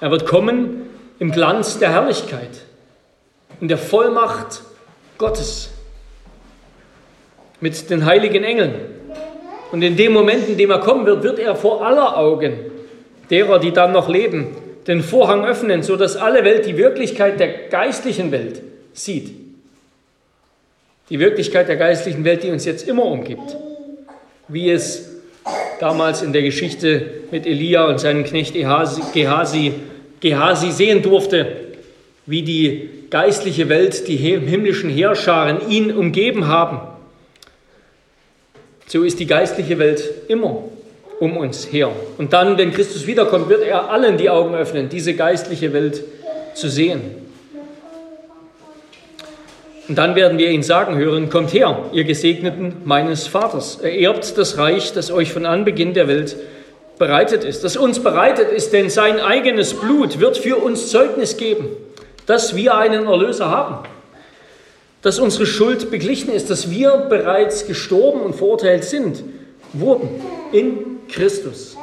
Er 0.00 0.10
wird 0.10 0.26
kommen 0.26 0.82
im 1.18 1.32
Glanz 1.32 1.78
der 1.78 1.90
Herrlichkeit, 1.90 2.50
in 3.58 3.68
der 3.68 3.78
Vollmacht 3.78 4.62
Gottes, 5.16 5.70
mit 7.60 7.90
den 7.90 8.04
heiligen 8.04 8.44
Engeln. 8.44 8.74
Und 9.72 9.82
in 9.82 9.96
dem 9.96 10.12
Moment, 10.12 10.48
in 10.48 10.56
dem 10.56 10.70
er 10.70 10.80
kommen 10.80 11.06
wird, 11.06 11.22
wird 11.22 11.38
er 11.38 11.54
vor 11.54 11.84
aller 11.86 12.16
Augen 12.16 12.54
derer, 13.30 13.58
die 13.58 13.72
dann 13.72 13.92
noch 13.92 14.08
leben, 14.08 14.48
den 14.86 15.02
Vorhang 15.02 15.44
öffnen, 15.44 15.82
sodass 15.82 16.16
alle 16.16 16.44
Welt 16.44 16.66
die 16.66 16.76
Wirklichkeit 16.76 17.38
der 17.38 17.68
geistlichen 17.68 18.32
Welt 18.32 18.62
sieht. 18.92 19.30
Die 21.10 21.18
Wirklichkeit 21.18 21.68
der 21.68 21.76
geistlichen 21.76 22.24
Welt, 22.24 22.42
die 22.42 22.50
uns 22.50 22.64
jetzt 22.64 22.88
immer 22.88 23.04
umgibt. 23.04 23.56
Wie 24.48 24.70
es 24.70 25.10
damals 25.78 26.22
in 26.22 26.32
der 26.32 26.42
Geschichte 26.42 27.02
mit 27.30 27.46
Elia 27.46 27.86
und 27.86 28.00
seinem 28.00 28.24
Knecht 28.24 28.54
Gehasi, 28.54 29.72
Gehasi 30.20 30.70
sehen 30.70 31.02
durfte, 31.02 31.46
wie 32.26 32.42
die 32.42 32.90
geistliche 33.10 33.68
Welt, 33.68 34.06
die 34.06 34.16
himmlischen 34.16 34.90
Heerscharen 34.90 35.68
ihn 35.68 35.92
umgeben 35.92 36.46
haben. 36.46 36.80
So 38.90 39.04
ist 39.04 39.20
die 39.20 39.26
geistliche 39.26 39.78
Welt 39.78 40.02
immer 40.26 40.64
um 41.20 41.36
uns 41.36 41.70
her. 41.70 41.92
Und 42.18 42.32
dann, 42.32 42.58
wenn 42.58 42.72
Christus 42.72 43.06
wiederkommt, 43.06 43.48
wird 43.48 43.62
er 43.62 43.88
allen 43.88 44.16
die 44.18 44.28
Augen 44.28 44.52
öffnen, 44.56 44.88
diese 44.88 45.14
geistliche 45.14 45.72
Welt 45.72 46.02
zu 46.54 46.68
sehen. 46.68 47.00
Und 49.86 49.96
dann 49.96 50.16
werden 50.16 50.38
wir 50.38 50.50
ihn 50.50 50.64
sagen 50.64 50.96
hören, 50.96 51.30
kommt 51.30 51.52
her, 51.52 51.84
ihr 51.92 52.02
Gesegneten 52.02 52.78
meines 52.84 53.28
Vaters, 53.28 53.78
ererbt 53.80 54.36
das 54.36 54.58
Reich, 54.58 54.92
das 54.92 55.12
euch 55.12 55.32
von 55.32 55.46
Anbeginn 55.46 55.94
der 55.94 56.08
Welt 56.08 56.34
bereitet 56.98 57.44
ist, 57.44 57.62
das 57.62 57.76
uns 57.76 58.00
bereitet 58.00 58.50
ist, 58.50 58.72
denn 58.72 58.90
sein 58.90 59.20
eigenes 59.20 59.72
Blut 59.72 60.18
wird 60.18 60.36
für 60.36 60.56
uns 60.56 60.88
Zeugnis 60.88 61.36
geben, 61.36 61.68
dass 62.26 62.56
wir 62.56 62.76
einen 62.76 63.06
Erlöser 63.06 63.50
haben, 63.50 63.88
dass 65.02 65.18
unsere 65.18 65.46
Schuld 65.46 65.90
beglichen 65.90 66.32
ist, 66.32 66.50
dass 66.50 66.70
wir 66.70 67.06
bereits 67.08 67.66
gestorben 67.66 68.20
und 68.20 68.34
verurteilt 68.34 68.84
sind, 68.84 69.22
wurden 69.72 70.08
in 70.52 70.98
Christus. 71.08 71.76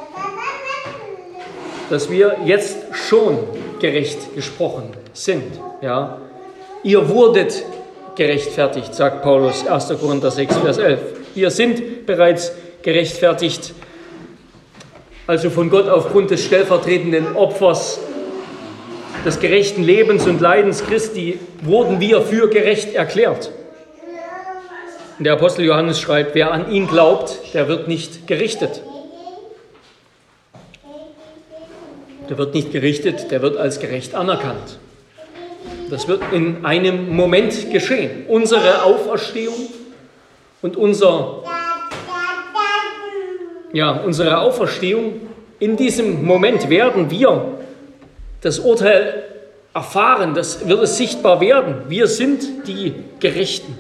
Dass 1.89 2.11
wir 2.11 2.37
jetzt 2.45 2.77
schon 2.91 3.39
gerecht 3.79 4.35
gesprochen 4.35 4.91
sind. 5.13 5.43
Ja? 5.81 6.21
Ihr 6.83 7.09
wurdet 7.09 7.63
gerechtfertigt, 8.15 8.93
sagt 8.93 9.23
Paulus 9.23 9.65
1. 9.65 9.93
Korinther 9.99 10.31
6, 10.31 10.57
Vers 10.57 10.77
11. 10.77 10.99
Wir 11.33 11.51
sind 11.51 12.05
bereits 12.05 12.51
gerechtfertigt, 12.81 13.73
also 15.27 15.49
von 15.49 15.69
Gott 15.69 15.87
aufgrund 15.87 16.31
des 16.31 16.43
stellvertretenden 16.43 17.35
Opfers 17.35 17.99
des 19.27 19.41
gerechten 19.41 19.83
Lebens 19.83 20.25
und 20.25 20.39
Leidens 20.39 20.85
Christi 20.85 21.37
wurden 21.61 21.99
wir 21.99 22.21
für 22.21 22.49
gerecht 22.49 22.93
erklärt. 22.93 23.51
Und 25.17 25.25
der 25.25 25.33
Apostel 25.33 25.65
Johannes 25.65 25.99
schreibt, 25.99 26.33
wer 26.33 26.53
an 26.53 26.71
ihn 26.71 26.87
glaubt, 26.87 27.53
der 27.53 27.67
wird 27.67 27.89
nicht 27.89 28.25
gerichtet. 28.25 28.81
Der 32.29 32.37
wird 32.37 32.53
nicht 32.53 32.71
gerichtet, 32.71 33.29
der 33.29 33.41
wird 33.41 33.57
als 33.57 33.81
gerecht 33.81 34.15
anerkannt. 34.15 34.79
Das 35.89 36.07
wird 36.07 36.21
in 36.31 36.65
einem 36.65 37.13
Moment 37.13 37.69
geschehen. 37.69 38.27
Unsere 38.29 38.83
Auferstehung 38.83 39.67
und 40.61 40.77
unser, 40.77 41.43
ja, 43.73 43.91
unsere 43.91 44.39
Auferstehung, 44.39 45.27
in 45.59 45.75
diesem 45.75 46.23
Moment 46.25 46.69
werden 46.69 47.09
wir 47.09 47.57
das 48.41 48.59
Urteil 48.59 49.23
erfahren, 49.73 50.33
das 50.33 50.67
wird 50.67 50.81
es 50.83 50.97
sichtbar 50.97 51.39
werden. 51.41 51.83
Wir 51.87 52.07
sind 52.07 52.67
die 52.67 52.93
Gerechten. 53.19 53.77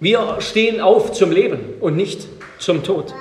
Wir 0.00 0.36
stehen 0.40 0.80
auf 0.80 1.12
zum 1.12 1.30
Leben 1.30 1.60
und 1.80 1.96
nicht 1.96 2.26
zum 2.58 2.82
Tod. 2.82 3.14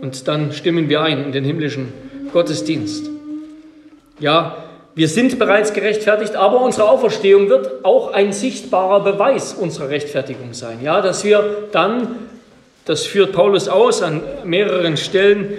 Und 0.00 0.26
dann 0.26 0.52
stimmen 0.52 0.88
wir 0.88 1.02
ein 1.02 1.24
in 1.24 1.32
den 1.32 1.44
himmlischen 1.44 1.92
Gottesdienst. 2.32 3.10
Ja, 4.18 4.64
wir 4.94 5.08
sind 5.08 5.38
bereits 5.38 5.72
gerechtfertigt, 5.72 6.34
aber 6.34 6.62
unsere 6.62 6.88
Auferstehung 6.88 7.48
wird 7.48 7.84
auch 7.84 8.12
ein 8.12 8.32
sichtbarer 8.32 9.00
Beweis 9.00 9.54
unserer 9.54 9.88
Rechtfertigung 9.90 10.52
sein. 10.52 10.80
Ja, 10.82 11.00
dass 11.00 11.24
wir 11.24 11.68
dann, 11.70 12.28
das 12.86 13.06
führt 13.06 13.32
Paulus 13.32 13.68
aus 13.68 14.02
an 14.02 14.22
mehreren 14.44 14.96
Stellen, 14.96 15.52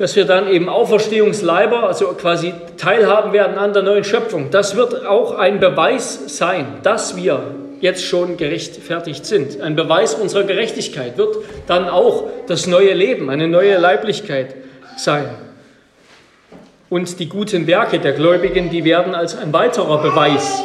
dass 0.00 0.16
wir 0.16 0.24
dann 0.24 0.48
eben 0.48 0.70
Auferstehungsleiber, 0.70 1.82
also 1.82 2.06
quasi 2.14 2.54
teilhaben 2.78 3.34
werden 3.34 3.58
an 3.58 3.74
der 3.74 3.82
neuen 3.82 4.02
Schöpfung. 4.02 4.50
Das 4.50 4.74
wird 4.74 5.04
auch 5.04 5.36
ein 5.36 5.60
Beweis 5.60 6.38
sein, 6.38 6.78
dass 6.82 7.16
wir 7.16 7.42
jetzt 7.80 8.02
schon 8.02 8.38
gerechtfertigt 8.38 9.26
sind. 9.26 9.60
Ein 9.60 9.76
Beweis 9.76 10.14
unserer 10.14 10.44
Gerechtigkeit 10.44 11.18
wird 11.18 11.36
dann 11.66 11.90
auch 11.90 12.30
das 12.46 12.66
neue 12.66 12.94
Leben, 12.94 13.28
eine 13.28 13.46
neue 13.46 13.76
Leiblichkeit 13.76 14.54
sein. 14.96 15.26
Und 16.88 17.20
die 17.20 17.28
guten 17.28 17.66
Werke 17.66 17.98
der 17.98 18.12
Gläubigen, 18.12 18.70
die 18.70 18.84
werden 18.84 19.14
als 19.14 19.36
ein 19.36 19.52
weiterer 19.52 20.00
Beweis, 20.00 20.62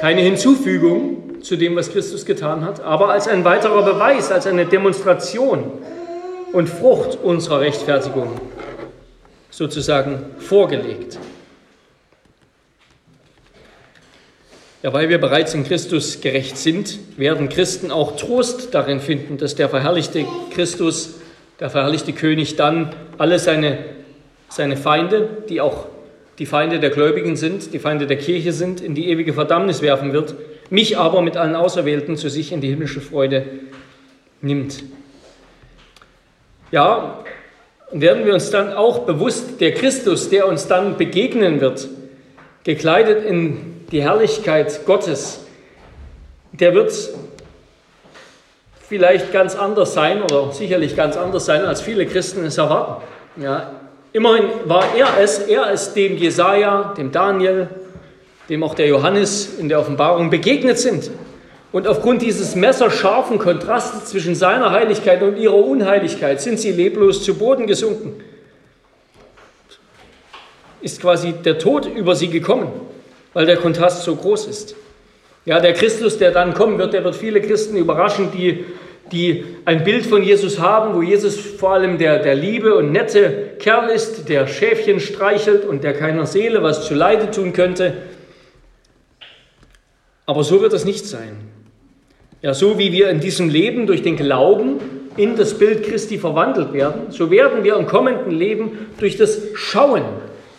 keine 0.00 0.22
Hinzufügung 0.22 1.42
zu 1.42 1.56
dem, 1.56 1.76
was 1.76 1.92
Christus 1.92 2.24
getan 2.24 2.64
hat, 2.64 2.80
aber 2.80 3.10
als 3.10 3.28
ein 3.28 3.44
weiterer 3.44 3.82
Beweis, 3.82 4.32
als 4.32 4.46
eine 4.46 4.64
Demonstration 4.64 5.70
und 6.52 6.68
Frucht 6.68 7.18
unserer 7.22 7.60
Rechtfertigung 7.60 8.40
sozusagen 9.50 10.20
vorgelegt. 10.38 11.18
Ja, 14.82 14.92
weil 14.92 15.08
wir 15.08 15.18
bereits 15.18 15.54
in 15.54 15.64
Christus 15.64 16.20
gerecht 16.20 16.56
sind, 16.56 16.98
werden 17.16 17.48
Christen 17.48 17.90
auch 17.90 18.16
Trost 18.16 18.74
darin 18.74 19.00
finden, 19.00 19.36
dass 19.36 19.56
der 19.56 19.68
verherrlichte 19.68 20.24
Christus, 20.54 21.16
der 21.58 21.68
verherrlichte 21.68 22.12
König 22.12 22.54
dann 22.54 22.94
alle 23.18 23.40
seine, 23.40 23.78
seine 24.48 24.76
Feinde, 24.76 25.28
die 25.48 25.60
auch 25.60 25.86
die 26.38 26.46
Feinde 26.46 26.78
der 26.78 26.90
Gläubigen 26.90 27.34
sind, 27.34 27.74
die 27.74 27.80
Feinde 27.80 28.06
der 28.06 28.18
Kirche 28.18 28.52
sind, 28.52 28.80
in 28.80 28.94
die 28.94 29.08
ewige 29.08 29.32
Verdammnis 29.32 29.82
werfen 29.82 30.12
wird, 30.12 30.36
mich 30.70 30.96
aber 30.96 31.22
mit 31.22 31.36
allen 31.36 31.56
Auserwählten 31.56 32.16
zu 32.16 32.30
sich 32.30 32.52
in 32.52 32.60
die 32.60 32.68
himmlische 32.68 33.00
Freude 33.00 33.44
nimmt. 34.40 34.84
Ja, 36.70 37.24
werden 37.92 38.26
wir 38.26 38.34
uns 38.34 38.50
dann 38.50 38.74
auch 38.74 39.00
bewusst, 39.00 39.60
der 39.60 39.72
Christus, 39.72 40.28
der 40.28 40.46
uns 40.46 40.66
dann 40.66 40.98
begegnen 40.98 41.60
wird, 41.60 41.88
gekleidet 42.64 43.24
in 43.24 43.84
die 43.90 44.02
Herrlichkeit 44.02 44.84
Gottes, 44.84 45.46
der 46.52 46.74
wird 46.74 46.92
vielleicht 48.86 49.32
ganz 49.32 49.54
anders 49.54 49.94
sein 49.94 50.22
oder 50.22 50.52
sicherlich 50.52 50.94
ganz 50.94 51.16
anders 51.16 51.46
sein, 51.46 51.64
als 51.64 51.80
viele 51.80 52.04
Christen 52.04 52.44
es 52.44 52.58
erwarten. 52.58 53.02
Ja, 53.36 53.70
immerhin 54.12 54.46
war 54.64 54.84
er 54.94 55.08
es, 55.22 55.38
er 55.38 55.70
ist 55.70 55.94
dem 55.94 56.16
Jesaja, 56.16 56.94
dem 56.98 57.12
Daniel, 57.12 57.68
dem 58.50 58.62
auch 58.62 58.74
der 58.74 58.88
Johannes 58.88 59.58
in 59.58 59.70
der 59.70 59.80
Offenbarung 59.80 60.28
begegnet 60.28 60.78
sind. 60.78 61.10
Und 61.70 61.86
aufgrund 61.86 62.22
dieses 62.22 62.54
messerscharfen 62.54 63.38
Kontrastes 63.38 64.06
zwischen 64.06 64.34
seiner 64.34 64.70
Heiligkeit 64.70 65.22
und 65.22 65.36
ihrer 65.36 65.56
Unheiligkeit 65.56 66.40
sind 66.40 66.58
sie 66.58 66.72
leblos 66.72 67.22
zu 67.22 67.34
Boden 67.34 67.66
gesunken. 67.66 68.22
Ist 70.80 71.00
quasi 71.00 71.32
der 71.32 71.58
Tod 71.58 71.86
über 71.86 72.14
sie 72.14 72.28
gekommen 72.28 72.72
weil 73.38 73.46
der 73.46 73.56
Kontrast 73.56 74.02
so 74.02 74.16
groß 74.16 74.46
ist. 74.48 74.74
Ja, 75.44 75.60
der 75.60 75.72
Christus, 75.72 76.18
der 76.18 76.32
dann 76.32 76.54
kommen 76.54 76.78
wird, 76.78 76.92
der 76.92 77.04
wird 77.04 77.14
viele 77.14 77.40
Christen 77.40 77.76
überraschen, 77.76 78.30
die 78.32 78.64
die 79.12 79.44
ein 79.64 79.84
Bild 79.84 80.04
von 80.04 80.22
Jesus 80.22 80.58
haben, 80.58 80.94
wo 80.94 81.00
Jesus 81.00 81.36
vor 81.36 81.72
allem 81.72 81.96
der, 81.96 82.18
der 82.18 82.34
liebe 82.34 82.74
und 82.74 82.92
nette 82.92 83.52
Kerl 83.58 83.88
ist, 83.88 84.28
der 84.28 84.46
Schäfchen 84.46 85.00
streichelt 85.00 85.64
und 85.64 85.82
der 85.82 85.94
keiner 85.94 86.26
Seele 86.26 86.62
was 86.62 86.84
zu 86.84 86.94
Leide 86.94 87.30
tun 87.30 87.54
könnte. 87.54 87.94
Aber 90.26 90.44
so 90.44 90.60
wird 90.60 90.74
es 90.74 90.84
nicht 90.84 91.06
sein. 91.06 91.38
Ja, 92.40 92.54
so 92.54 92.78
wie 92.78 92.92
wir 92.92 93.08
in 93.10 93.18
diesem 93.18 93.48
Leben 93.48 93.88
durch 93.88 94.02
den 94.02 94.16
Glauben 94.16 94.78
in 95.16 95.34
das 95.34 95.58
Bild 95.58 95.82
Christi 95.82 96.18
verwandelt 96.18 96.72
werden, 96.72 97.10
so 97.10 97.32
werden 97.32 97.64
wir 97.64 97.76
im 97.76 97.86
kommenden 97.86 98.30
Leben 98.30 98.86
durch 99.00 99.16
das 99.16 99.40
Schauen 99.54 100.04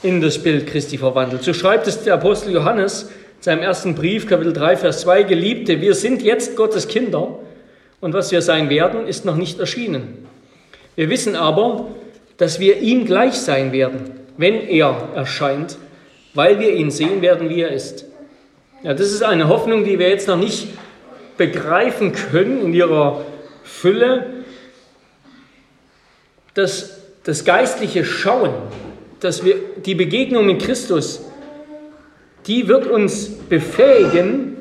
in 0.03 0.19
das 0.19 0.39
Bild 0.39 0.67
Christi 0.67 0.97
verwandelt. 0.97 1.43
So 1.43 1.53
schreibt 1.53 1.87
es 1.87 2.03
der 2.03 2.15
Apostel 2.15 2.51
Johannes 2.51 3.03
in 3.03 3.43
seinem 3.43 3.63
ersten 3.63 3.95
Brief, 3.95 4.27
Kapitel 4.27 4.51
3, 4.51 4.75
Vers 4.75 5.01
2, 5.01 5.23
Geliebte, 5.23 5.79
wir 5.79 5.93
sind 5.93 6.21
jetzt 6.21 6.57
Gottes 6.57 6.89
Kinder 6.89 7.39
und 8.01 8.11
was 8.13 8.29
wir 8.33 8.41
sein 8.41 8.69
werden, 8.69 9.07
ist 9.07 9.23
noch 9.23 9.37
nicht 9.37 9.59
erschienen. 9.59 10.27
Wir 10.97 11.09
wissen 11.09 11.37
aber, 11.37 11.87
dass 12.35 12.59
wir 12.59 12.79
ihm 12.79 13.05
gleich 13.05 13.35
sein 13.35 13.71
werden, 13.71 14.11
wenn 14.35 14.67
er 14.67 15.09
erscheint, 15.15 15.77
weil 16.33 16.59
wir 16.59 16.73
ihn 16.73 16.91
sehen 16.91 17.21
werden, 17.21 17.49
wie 17.49 17.61
er 17.61 17.71
ist. 17.71 18.03
Ja, 18.83 18.93
das 18.93 19.11
ist 19.11 19.23
eine 19.23 19.47
Hoffnung, 19.47 19.85
die 19.85 19.97
wir 19.97 20.09
jetzt 20.09 20.27
noch 20.27 20.37
nicht 20.37 20.67
begreifen 21.39 22.11
können 22.11 22.61
in 22.61 22.73
ihrer 22.73 23.25
Fülle, 23.63 24.27
dass 26.53 26.99
das 27.23 27.45
geistliche 27.45 28.05
Schauen, 28.05 28.51
dass 29.21 29.43
wir 29.43 29.55
die 29.85 29.95
Begegnung 29.95 30.45
mit 30.45 30.61
Christus, 30.61 31.21
die 32.45 32.67
wird 32.67 32.87
uns 32.87 33.29
befähigen, 33.29 34.57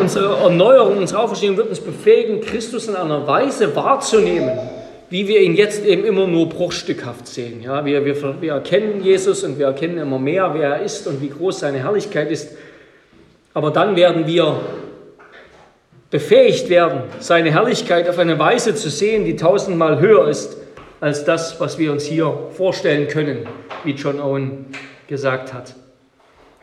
unsere 0.00 0.36
Erneuerung, 0.36 0.98
unsere 0.98 1.20
Auferstehung 1.20 1.56
wird 1.56 1.68
uns 1.68 1.80
befähigen, 1.80 2.40
Christus 2.40 2.86
in 2.88 2.94
einer 2.94 3.26
Weise 3.26 3.74
wahrzunehmen, 3.74 4.56
wie 5.10 5.26
wir 5.26 5.40
ihn 5.40 5.56
jetzt 5.56 5.84
eben 5.84 6.04
immer 6.04 6.28
nur 6.28 6.48
bruchstückhaft 6.48 7.26
sehen. 7.26 7.60
Ja, 7.60 7.84
wir, 7.84 8.04
wir, 8.04 8.40
wir 8.40 8.52
erkennen 8.52 9.02
Jesus 9.02 9.42
und 9.42 9.58
wir 9.58 9.66
erkennen 9.66 9.98
immer 9.98 10.20
mehr, 10.20 10.54
wer 10.54 10.76
er 10.76 10.82
ist 10.82 11.08
und 11.08 11.20
wie 11.20 11.28
groß 11.28 11.60
seine 11.60 11.78
Herrlichkeit 11.78 12.30
ist. 12.30 12.50
Aber 13.52 13.72
dann 13.72 13.96
werden 13.96 14.26
wir 14.26 14.60
befähigt 16.10 16.68
werden, 16.68 17.02
seine 17.18 17.50
Herrlichkeit 17.50 18.08
auf 18.08 18.18
eine 18.18 18.38
Weise 18.38 18.74
zu 18.74 18.90
sehen, 18.90 19.24
die 19.24 19.36
tausendmal 19.36 20.00
höher 20.00 20.28
ist 20.28 20.56
als 21.00 21.24
das, 21.24 21.60
was 21.60 21.78
wir 21.78 21.92
uns 21.92 22.04
hier 22.04 22.50
vorstellen 22.56 23.08
können, 23.08 23.46
wie 23.84 23.92
John 23.92 24.20
Owen 24.20 24.66
gesagt 25.08 25.52
hat. 25.52 25.74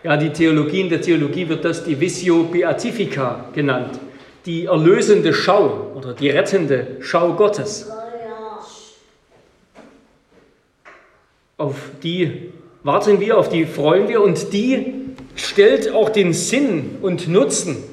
Ja, 0.03 0.17
die 0.17 0.31
Theologie 0.31 0.81
in 0.81 0.89
der 0.89 1.01
Theologie 1.01 1.47
wird 1.47 1.63
das 1.63 1.83
die 1.83 1.99
Visio 1.99 2.43
Beatifica 2.43 3.45
genannt, 3.53 3.99
die 4.47 4.65
erlösende 4.65 5.31
Schau 5.33 5.91
oder 5.95 6.13
die 6.13 6.29
rettende 6.29 6.97
Schau 7.01 7.33
Gottes. 7.33 7.87
Auf 11.57 11.75
die 12.01 12.51
warten 12.81 13.19
wir, 13.19 13.37
auf 13.37 13.49
die 13.49 13.67
freuen 13.67 14.07
wir 14.07 14.21
und 14.21 14.51
die 14.53 14.95
stellt 15.35 15.93
auch 15.93 16.09
den 16.09 16.33
Sinn 16.33 16.97
und 17.03 17.27
Nutzen 17.27 17.83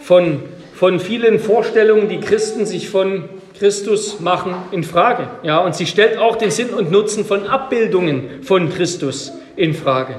von, 0.00 0.42
von 0.76 1.00
vielen 1.00 1.38
Vorstellungen, 1.38 2.10
die 2.10 2.20
Christen 2.20 2.66
sich 2.66 2.90
von 2.90 3.30
Christus 3.58 4.20
machen, 4.20 4.54
in 4.72 4.84
Frage. 4.84 5.26
Ja, 5.42 5.60
und 5.60 5.74
sie 5.74 5.86
stellt 5.86 6.18
auch 6.18 6.36
den 6.36 6.50
Sinn 6.50 6.68
und 6.68 6.92
Nutzen 6.92 7.24
von 7.24 7.46
Abbildungen 7.46 8.42
von 8.42 8.68
Christus 8.68 9.32
in 9.56 9.72
Frage. 9.72 10.16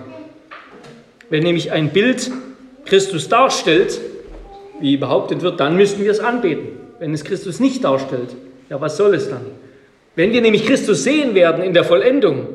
Wenn 1.29 1.43
nämlich 1.43 1.71
ein 1.71 1.89
Bild 1.89 2.31
Christus 2.85 3.29
darstellt, 3.29 4.01
wie 4.79 4.97
behauptet 4.97 5.43
wird, 5.43 5.59
dann 5.59 5.77
müssten 5.77 6.03
wir 6.03 6.09
es 6.09 6.19
anbeten. 6.19 6.69
Wenn 6.97 7.13
es 7.13 7.23
Christus 7.23 7.59
nicht 7.59 7.83
darstellt, 7.83 8.35
ja, 8.71 8.81
was 8.81 8.97
soll 8.97 9.13
es 9.13 9.29
dann? 9.29 9.45
Wenn 10.15 10.31
wir 10.31 10.41
nämlich 10.41 10.65
Christus 10.65 11.03
sehen 11.03 11.35
werden 11.35 11.63
in 11.63 11.75
der 11.75 11.83
Vollendung, 11.83 12.47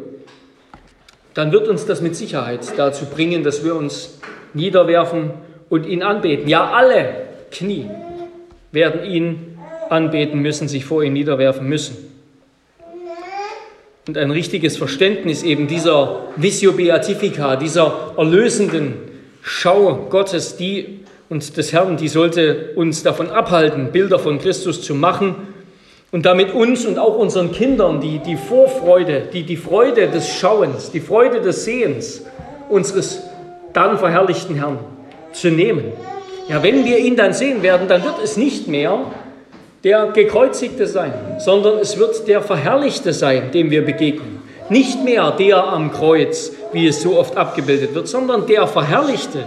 dann 1.34 1.52
wird 1.52 1.68
uns 1.68 1.86
das 1.86 2.00
mit 2.00 2.16
Sicherheit 2.16 2.60
dazu 2.76 3.06
bringen, 3.06 3.44
dass 3.44 3.64
wir 3.64 3.76
uns 3.76 4.18
niederwerfen 4.54 5.30
und 5.68 5.86
ihn 5.86 6.02
anbeten. 6.02 6.48
Ja, 6.48 6.72
alle 6.72 7.30
Knie 7.52 7.86
werden 8.72 9.04
ihn 9.04 9.58
anbeten 9.90 10.40
müssen, 10.40 10.68
sich 10.68 10.84
vor 10.84 11.02
ihm 11.04 11.12
niederwerfen 11.12 11.68
müssen. 11.68 11.96
Und 14.08 14.18
ein 14.18 14.32
richtiges 14.32 14.76
Verständnis 14.76 15.44
eben 15.44 15.68
dieser 15.68 16.24
Visio 16.36 16.72
Beatifica, 16.72 17.54
dieser 17.54 18.14
erlösenden 18.16 18.94
Schau 19.42 20.06
Gottes, 20.10 20.56
die 20.56 21.00
und 21.28 21.56
des 21.56 21.72
Herrn, 21.72 21.96
die 21.96 22.08
sollte 22.08 22.72
uns 22.74 23.02
davon 23.02 23.30
abhalten, 23.30 23.92
Bilder 23.92 24.18
von 24.18 24.38
Christus 24.38 24.82
zu 24.82 24.94
machen 24.94 25.34
und 26.10 26.26
damit 26.26 26.52
uns 26.52 26.84
und 26.84 26.98
auch 26.98 27.16
unseren 27.16 27.52
Kindern 27.52 28.00
die, 28.00 28.18
die 28.18 28.36
Vorfreude, 28.36 29.28
die, 29.32 29.44
die 29.44 29.56
Freude 29.56 30.08
des 30.08 30.28
Schauens, 30.28 30.90
die 30.90 31.00
Freude 31.00 31.40
des 31.40 31.64
Sehens 31.64 32.24
unseres 32.68 33.22
dann 33.72 33.98
verherrlichten 33.98 34.56
Herrn 34.56 34.78
zu 35.32 35.48
nehmen. 35.48 35.84
Ja, 36.48 36.62
wenn 36.62 36.84
wir 36.84 36.98
ihn 36.98 37.16
dann 37.16 37.32
sehen 37.32 37.62
werden, 37.62 37.88
dann 37.88 38.04
wird 38.04 38.16
es 38.22 38.36
nicht 38.36 38.68
mehr 38.68 39.06
der 39.84 40.06
Gekreuzigte 40.08 40.86
sein, 40.86 41.12
sondern 41.38 41.78
es 41.78 41.98
wird 41.98 42.28
der 42.28 42.40
Verherrlichte 42.40 43.12
sein, 43.12 43.50
dem 43.52 43.70
wir 43.70 43.84
begegnen. 43.84 44.42
Nicht 44.68 45.04
mehr 45.04 45.32
der 45.32 45.64
am 45.64 45.92
Kreuz, 45.92 46.52
wie 46.72 46.86
es 46.86 47.02
so 47.02 47.18
oft 47.18 47.36
abgebildet 47.36 47.94
wird, 47.94 48.08
sondern 48.08 48.46
der 48.46 48.66
Verherrlichte. 48.66 49.44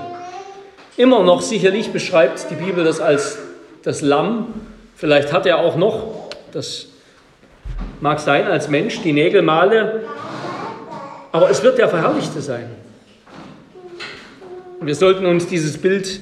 Immer 0.98 1.24
noch 1.24 1.42
sicherlich 1.42 1.92
beschreibt 1.92 2.50
die 2.50 2.56
Bibel 2.56 2.84
das 2.84 3.00
als 3.00 3.38
das 3.84 4.02
Lamm. 4.02 4.54
Vielleicht 4.96 5.34
hat 5.34 5.46
er 5.46 5.60
auch 5.60 5.76
noch 5.76 6.26
das 6.52 6.88
mag 8.00 8.20
sein 8.20 8.48
als 8.48 8.70
Mensch, 8.70 9.02
die 9.02 9.12
Nägelmale, 9.12 10.04
aber 11.32 11.50
es 11.50 11.64
wird 11.64 11.78
der 11.78 11.90
Verherrlichte 11.90 12.42
sein. 12.42 12.70
Wir 14.80 14.96
sollten 14.96 15.26
uns 15.26 15.48
dieses 15.48 15.78
Bild 15.78 16.22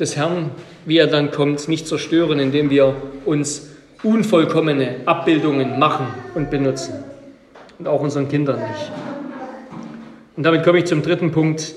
des 0.00 0.16
Herrn, 0.16 0.50
wie 0.86 0.98
er 0.98 1.06
dann 1.06 1.30
kommt, 1.30 1.68
nicht 1.68 1.86
zerstören, 1.86 2.40
indem 2.40 2.70
wir 2.70 2.94
uns 3.26 3.70
unvollkommene 4.02 4.96
Abbildungen 5.04 5.78
machen 5.78 6.06
und 6.34 6.50
benutzen. 6.50 6.94
Und 7.78 7.86
auch 7.86 8.00
unseren 8.00 8.28
Kindern 8.28 8.60
nicht. 8.60 8.90
Und 10.36 10.44
damit 10.44 10.64
komme 10.64 10.78
ich 10.78 10.86
zum 10.86 11.02
dritten 11.02 11.32
Punkt. 11.32 11.74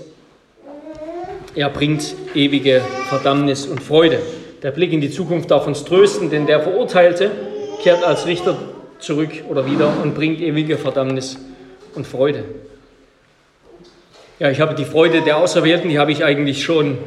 Er 1.56 1.70
bringt 1.70 2.16
ewige 2.34 2.82
Verdammnis 3.10 3.66
und 3.68 3.84
Freude. 3.84 4.20
Der 4.64 4.72
Blick 4.72 4.94
in 4.94 5.02
die 5.02 5.12
Zukunft 5.12 5.52
darf 5.52 5.68
uns 5.68 5.84
trösten, 5.84 6.30
denn 6.30 6.46
der 6.46 6.62
Verurteilte, 6.62 7.30
kehrt 7.82 8.04
als 8.06 8.26
Richter 8.26 8.58
zurück 9.00 9.32
oder 9.50 9.66
wieder 9.66 9.92
und 10.02 10.16
bringt 10.16 10.40
ewige 10.40 10.78
Verdammnis 10.78 11.38
und 11.96 12.08
Freude. 12.08 12.46
Ja, 14.40 14.50
ich 14.50 14.62
habe 14.62 14.74
die 14.74 14.86
Freude 14.86 15.22
der 15.22 15.38
Auserwählten, 15.38 15.90
die 15.90 16.00
habe 16.00 16.12
ich 16.12 16.24
eigentlich 16.24 16.64
schon, 16.64 16.98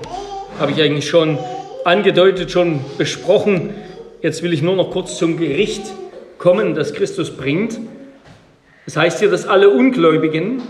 habe 0.58 0.72
ich 0.72 0.82
eigentlich 0.82 1.08
schon 1.08 1.38
angedeutet, 1.84 2.50
schon 2.50 2.80
besprochen. 2.98 3.74
Jetzt 4.22 4.42
will 4.42 4.52
ich 4.52 4.62
nur 4.62 4.76
noch 4.76 4.90
kurz 4.90 5.18
zum 5.18 5.38
Gericht 5.38 5.82
kommen, 6.38 6.74
das 6.74 6.94
Christus 6.94 7.30
bringt. 7.36 7.78
Das 8.84 8.96
heißt 8.96 9.18
hier, 9.18 9.30
dass 9.30 9.46
alle 9.46 9.70
Ungläubigen, 9.70 10.62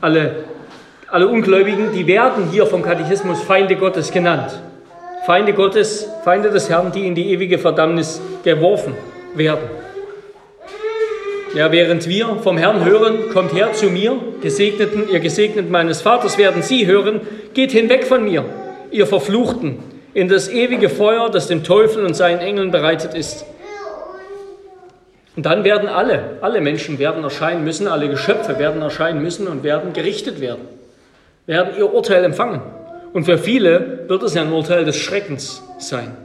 alle, 0.00 0.44
alle 1.08 1.28
Ungläubigen, 1.28 1.92
die 1.92 2.06
werden 2.06 2.50
hier 2.50 2.66
vom 2.66 2.82
Katechismus 2.82 3.42
Feinde 3.42 3.76
Gottes 3.76 4.10
genannt. 4.12 4.60
Feinde 5.26 5.52
Gottes, 5.52 6.08
Feinde 6.22 6.50
des 6.50 6.68
Herrn, 6.68 6.92
die 6.92 7.06
in 7.06 7.14
die 7.14 7.30
ewige 7.32 7.58
Verdammnis 7.58 8.20
geworfen 8.44 8.94
werden. 9.34 9.64
Ja, 11.54 11.70
während 11.70 12.08
wir 12.08 12.36
vom 12.42 12.58
Herrn 12.58 12.84
hören, 12.84 13.30
kommt 13.32 13.54
her 13.54 13.72
zu 13.72 13.86
mir, 13.86 14.16
Gesegneten, 14.42 15.08
ihr 15.08 15.20
Gesegneten 15.20 15.70
meines 15.70 16.02
Vaters, 16.02 16.36
werden 16.36 16.62
Sie 16.62 16.86
hören, 16.86 17.20
geht 17.54 17.70
hinweg 17.70 18.04
von 18.04 18.24
mir, 18.24 18.44
ihr 18.94 19.06
Verfluchten, 19.06 19.78
in 20.14 20.28
das 20.28 20.48
ewige 20.48 20.88
Feuer, 20.88 21.30
das 21.30 21.48
dem 21.48 21.64
Teufel 21.64 22.04
und 22.04 22.14
seinen 22.14 22.40
Engeln 22.40 22.70
bereitet 22.70 23.14
ist. 23.14 23.44
Und 25.36 25.46
dann 25.46 25.64
werden 25.64 25.88
alle, 25.88 26.38
alle 26.40 26.60
Menschen 26.60 26.98
werden 26.98 27.24
erscheinen 27.24 27.64
müssen, 27.64 27.88
alle 27.88 28.08
Geschöpfe 28.08 28.58
werden 28.58 28.80
erscheinen 28.80 29.20
müssen 29.22 29.48
und 29.48 29.64
werden 29.64 29.92
gerichtet 29.92 30.40
werden, 30.40 30.62
werden 31.46 31.74
ihr 31.76 31.92
Urteil 31.92 32.22
empfangen. 32.24 32.62
Und 33.12 33.24
für 33.24 33.38
viele 33.38 34.04
wird 34.06 34.22
es 34.22 34.36
ein 34.36 34.52
Urteil 34.52 34.84
des 34.84 34.96
Schreckens 34.96 35.62
sein 35.78 36.16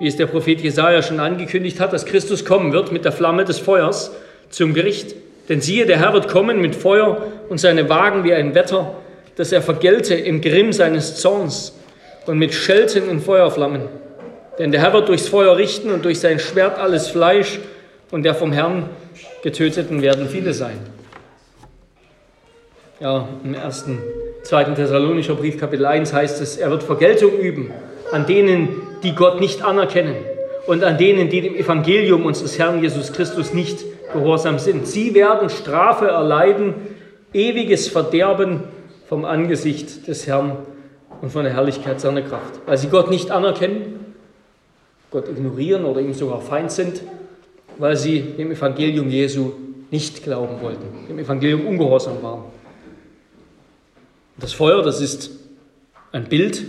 wie 0.00 0.08
es 0.08 0.16
der 0.16 0.26
Prophet 0.26 0.60
Jesaja 0.62 1.02
schon 1.02 1.20
angekündigt 1.20 1.78
hat, 1.78 1.92
dass 1.92 2.06
Christus 2.06 2.44
kommen 2.44 2.72
wird 2.72 2.90
mit 2.90 3.04
der 3.04 3.12
Flamme 3.12 3.44
des 3.44 3.58
Feuers 3.58 4.10
zum 4.48 4.72
Gericht. 4.72 5.14
Denn 5.48 5.60
siehe, 5.60 5.84
der 5.84 5.98
Herr 5.98 6.14
wird 6.14 6.26
kommen 6.26 6.60
mit 6.60 6.74
Feuer 6.74 7.26
und 7.50 7.60
seine 7.60 7.88
Wagen 7.90 8.24
wie 8.24 8.32
ein 8.32 8.54
Wetter, 8.54 8.94
dass 9.36 9.52
er 9.52 9.60
vergelte 9.60 10.14
im 10.14 10.40
Grimm 10.40 10.72
seines 10.72 11.16
Zorns 11.16 11.78
und 12.30 12.38
mit 12.38 12.54
Schelten 12.54 13.08
und 13.08 13.22
Feuerflammen. 13.22 13.88
Denn 14.56 14.70
der 14.70 14.80
Herr 14.80 14.92
wird 14.92 15.08
durchs 15.08 15.26
Feuer 15.26 15.56
richten 15.56 15.90
und 15.90 16.04
durch 16.04 16.20
sein 16.20 16.38
Schwert 16.38 16.78
alles 16.78 17.08
Fleisch 17.08 17.58
und 18.12 18.22
der 18.22 18.36
vom 18.36 18.52
Herrn 18.52 18.88
Getöteten 19.42 20.00
werden 20.00 20.28
viele 20.28 20.54
sein. 20.54 20.78
Ja, 23.00 23.26
im 23.42 23.54
ersten, 23.54 23.98
zweiten 24.44 24.76
Thessalonischer 24.76 25.34
Brief, 25.34 25.58
Kapitel 25.58 25.84
1 25.84 26.12
heißt 26.12 26.40
es, 26.40 26.56
er 26.56 26.70
wird 26.70 26.84
Vergeltung 26.84 27.36
üben 27.36 27.72
an 28.12 28.26
denen, 28.26 28.68
die 29.02 29.16
Gott 29.16 29.40
nicht 29.40 29.64
anerkennen 29.64 30.14
und 30.68 30.84
an 30.84 30.98
denen, 30.98 31.30
die 31.30 31.40
dem 31.40 31.56
Evangelium 31.56 32.26
unseres 32.26 32.60
Herrn 32.60 32.80
Jesus 32.80 33.12
Christus 33.12 33.52
nicht 33.52 33.80
gehorsam 34.12 34.60
sind. 34.60 34.86
Sie 34.86 35.14
werden 35.14 35.50
Strafe 35.50 36.06
erleiden, 36.06 36.74
ewiges 37.32 37.88
Verderben 37.88 38.62
vom 39.08 39.24
Angesicht 39.24 40.06
des 40.06 40.28
Herrn 40.28 40.58
und 41.20 41.30
von 41.30 41.44
der 41.44 41.52
Herrlichkeit 41.52 42.00
seiner 42.00 42.22
Kraft. 42.22 42.60
Weil 42.66 42.78
sie 42.78 42.88
Gott 42.88 43.10
nicht 43.10 43.30
anerkennen, 43.30 44.14
Gott 45.10 45.28
ignorieren 45.28 45.84
oder 45.84 46.00
ihm 46.00 46.14
sogar 46.14 46.40
Feind 46.40 46.70
sind, 46.70 47.02
weil 47.78 47.96
sie 47.96 48.20
dem 48.20 48.52
Evangelium 48.52 49.08
Jesu 49.08 49.52
nicht 49.90 50.22
glauben 50.22 50.60
wollten, 50.60 50.86
dem 51.08 51.18
Evangelium 51.18 51.66
ungehorsam 51.66 52.22
waren. 52.22 52.44
Das 54.38 54.52
Feuer, 54.52 54.82
das 54.82 55.00
ist 55.00 55.30
ein 56.12 56.24
Bild, 56.24 56.64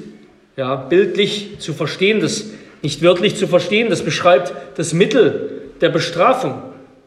ja, 0.58 0.76
bildlich 0.76 1.60
zu 1.60 1.74
verstehen, 1.74 2.20
das 2.20 2.46
nicht 2.82 3.02
wörtlich 3.02 3.36
zu 3.36 3.48
verstehen, 3.48 3.90
das 3.90 4.04
beschreibt 4.04 4.54
das 4.78 4.94
Mittel 4.94 5.62
der 5.82 5.90
Bestrafung, 5.90 6.62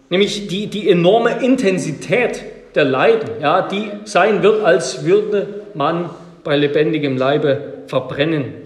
nämlich 0.08 0.46
die, 0.46 0.68
die 0.68 0.88
enorme 0.88 1.44
Intensität 1.44 2.42
der 2.74 2.84
Leiden, 2.84 3.40
ja, 3.40 3.62
die 3.62 3.90
sein 4.04 4.42
wird, 4.42 4.64
als 4.64 5.04
würde 5.04 5.62
man 5.74 6.10
bei 6.44 6.56
lebendigem 6.56 7.16
Leibe 7.16 7.84
verbrennen. 7.86 8.64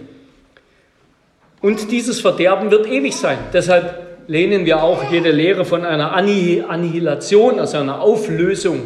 Und 1.61 1.91
dieses 1.91 2.21
Verderben 2.21 2.71
wird 2.71 2.87
ewig 2.87 3.15
sein. 3.15 3.37
Deshalb 3.51 4.09
lehnen 4.27 4.65
wir 4.65 4.83
auch 4.83 5.11
jede 5.11 5.31
Lehre 5.31 5.65
von 5.65 5.83
einer 5.83 6.13
Annihilation, 6.13 7.59
also 7.59 7.77
einer 7.77 8.01
Auflösung 8.01 8.81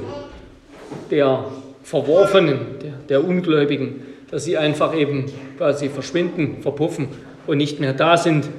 der 1.12 1.46
Verworfenen, 1.84 2.80
der, 2.82 2.94
der 3.10 3.28
Ungläubigen, 3.28 4.06
dass 4.32 4.46
sie 4.46 4.58
einfach 4.58 4.96
eben 4.96 5.26
quasi 5.58 5.90
verschwinden, 5.90 6.62
verpuffen 6.62 7.10
und 7.46 7.58
nicht 7.58 7.80
mehr 7.80 7.94
da 7.94 8.18
sind, 8.18 8.50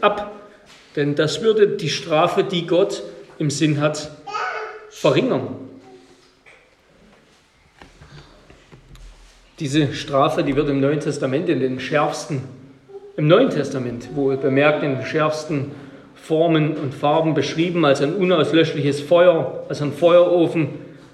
ab. 0.00 0.32
Denn 0.96 1.14
das 1.14 1.42
würde 1.42 1.68
die 1.68 1.90
Strafe, 1.90 2.44
die 2.44 2.66
Gott 2.66 3.02
im 3.38 3.50
Sinn 3.50 3.80
hat, 3.80 4.10
verringern. 4.88 5.69
Diese 9.60 9.92
Strafe, 9.92 10.42
die 10.42 10.56
wird 10.56 10.70
im 10.70 10.80
Neuen 10.80 11.00
Testament 11.00 11.50
in 11.50 11.60
den 11.60 11.80
schärfsten, 11.80 12.40
im 13.18 13.28
Neuen 13.28 13.50
Testament 13.50 14.08
wohl 14.14 14.38
bemerkt, 14.38 14.82
in 14.82 14.96
den 14.96 15.04
schärfsten 15.04 15.66
Formen 16.14 16.78
und 16.78 16.94
Farben 16.94 17.34
beschrieben 17.34 17.84
als 17.84 18.00
ein 18.00 18.14
unauslöschliches 18.14 19.02
Feuer, 19.02 19.64
als 19.68 19.82
ein 19.82 19.92
Feuerofen, 19.92 20.68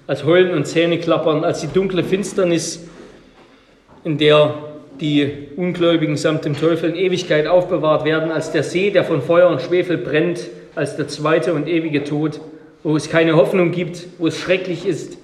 als 0.07 0.23
Heulen 0.23 0.55
und 0.55 0.65
Zähneklappern, 0.65 1.43
als 1.43 1.59
die 1.59 1.67
dunkle 1.67 2.05
Finsternis, 2.05 2.87
in 4.05 4.17
der 4.17 4.55
die 5.01 5.29
Ungläubigen 5.57 6.15
samt 6.15 6.45
dem 6.45 6.57
Teufel 6.57 6.91
in 6.91 6.95
Ewigkeit 6.95 7.47
aufbewahrt 7.47 8.05
werden, 8.05 8.31
als 8.31 8.53
der 8.53 8.63
See, 8.63 8.91
der 8.91 9.03
von 9.03 9.21
Feuer 9.21 9.49
und 9.49 9.61
Schwefel 9.61 9.97
brennt, 9.97 10.39
als 10.73 10.95
der 10.95 11.09
zweite 11.09 11.53
und 11.53 11.67
ewige 11.67 12.05
Tod, 12.05 12.39
wo 12.81 12.95
es 12.95 13.09
keine 13.09 13.35
Hoffnung 13.35 13.71
gibt, 13.71 14.07
wo 14.19 14.27
es 14.27 14.39
schrecklich 14.39 14.85
ist, 14.85 15.17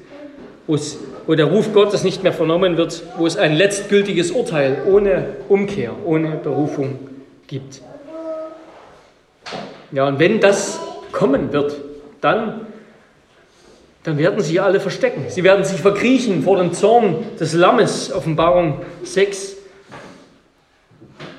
wo, 0.68 0.76
es, 0.76 1.00
wo 1.26 1.36
der 1.36 1.46
Ruf 1.46 1.74
Gottes 1.74 2.04
nicht 2.04 2.24
mehr 2.24 2.34
vernommen 2.34 2.78
wird, 2.78 3.04
wo 3.18 3.26
es 3.26 3.38
ein 3.38 3.56
letztgültiges 3.56 4.32
Urteil 4.32 4.84
ohne 4.88 5.38
Umkehr, 5.50 5.94
ohne 6.06 6.40
Berufung 6.44 7.00
gibt. 7.48 7.82
Ja, 9.92 10.08
und 10.08 10.20
wenn 10.20 10.40
das 10.40 10.80
kommen 11.12 11.54
wird, 11.54 11.76
dann, 12.20 12.62
dann 14.04 14.18
werden 14.18 14.42
sie 14.42 14.60
alle 14.60 14.80
verstecken. 14.80 15.26
Sie 15.28 15.44
werden 15.44 15.64
sich 15.64 15.80
verkriechen 15.80 16.44
vor 16.44 16.58
dem 16.58 16.74
Zorn 16.74 17.18
des 17.40 17.54
Lammes, 17.54 18.12
Offenbarung 18.12 18.82
6. 19.04 19.58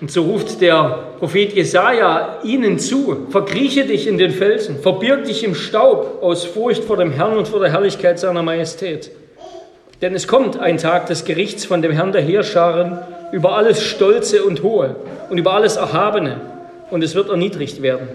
Und 0.00 0.10
so 0.10 0.22
ruft 0.22 0.60
der 0.60 1.14
Prophet 1.18 1.52
Jesaja 1.52 2.40
ihnen 2.44 2.78
zu: 2.78 3.26
Verkrieche 3.30 3.86
dich 3.86 4.06
in 4.06 4.18
den 4.18 4.30
Felsen, 4.30 4.78
verbirg 4.80 5.24
dich 5.24 5.44
im 5.44 5.54
Staub 5.54 6.22
aus 6.22 6.44
Furcht 6.44 6.84
vor 6.84 6.96
dem 6.96 7.10
Herrn 7.10 7.36
und 7.36 7.48
vor 7.48 7.60
der 7.60 7.72
Herrlichkeit 7.72 8.18
seiner 8.18 8.42
Majestät. 8.42 9.10
Denn 10.02 10.14
es 10.14 10.28
kommt 10.28 10.58
ein 10.58 10.78
Tag 10.78 11.06
des 11.06 11.24
Gerichts 11.24 11.64
von 11.64 11.82
dem 11.82 11.92
Herrn 11.92 12.12
der 12.12 12.22
Heerscharen 12.22 12.98
über 13.32 13.56
alles 13.56 13.82
Stolze 13.82 14.44
und 14.44 14.62
Hohe 14.62 14.96
und 15.30 15.38
über 15.38 15.54
alles 15.54 15.76
Erhabene, 15.76 16.40
und 16.90 17.02
es 17.02 17.14
wird 17.14 17.28
erniedrigt 17.28 17.82
werden. 17.82 18.08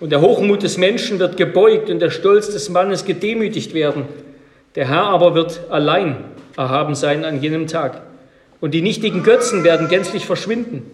Und 0.00 0.10
der 0.10 0.20
Hochmut 0.20 0.62
des 0.62 0.78
Menschen 0.78 1.18
wird 1.18 1.36
gebeugt 1.36 1.90
und 1.90 2.00
der 2.00 2.10
Stolz 2.10 2.50
des 2.50 2.68
Mannes 2.68 3.04
gedemütigt 3.04 3.74
werden. 3.74 4.04
Der 4.74 4.88
Herr 4.88 5.04
aber 5.04 5.34
wird 5.34 5.60
allein 5.70 6.16
erhaben 6.56 6.94
sein 6.94 7.24
an 7.24 7.40
jenem 7.40 7.66
Tag. 7.66 8.02
Und 8.60 8.72
die 8.74 8.82
nichtigen 8.82 9.22
Götzen 9.22 9.64
werden 9.64 9.88
gänzlich 9.88 10.26
verschwinden. 10.26 10.90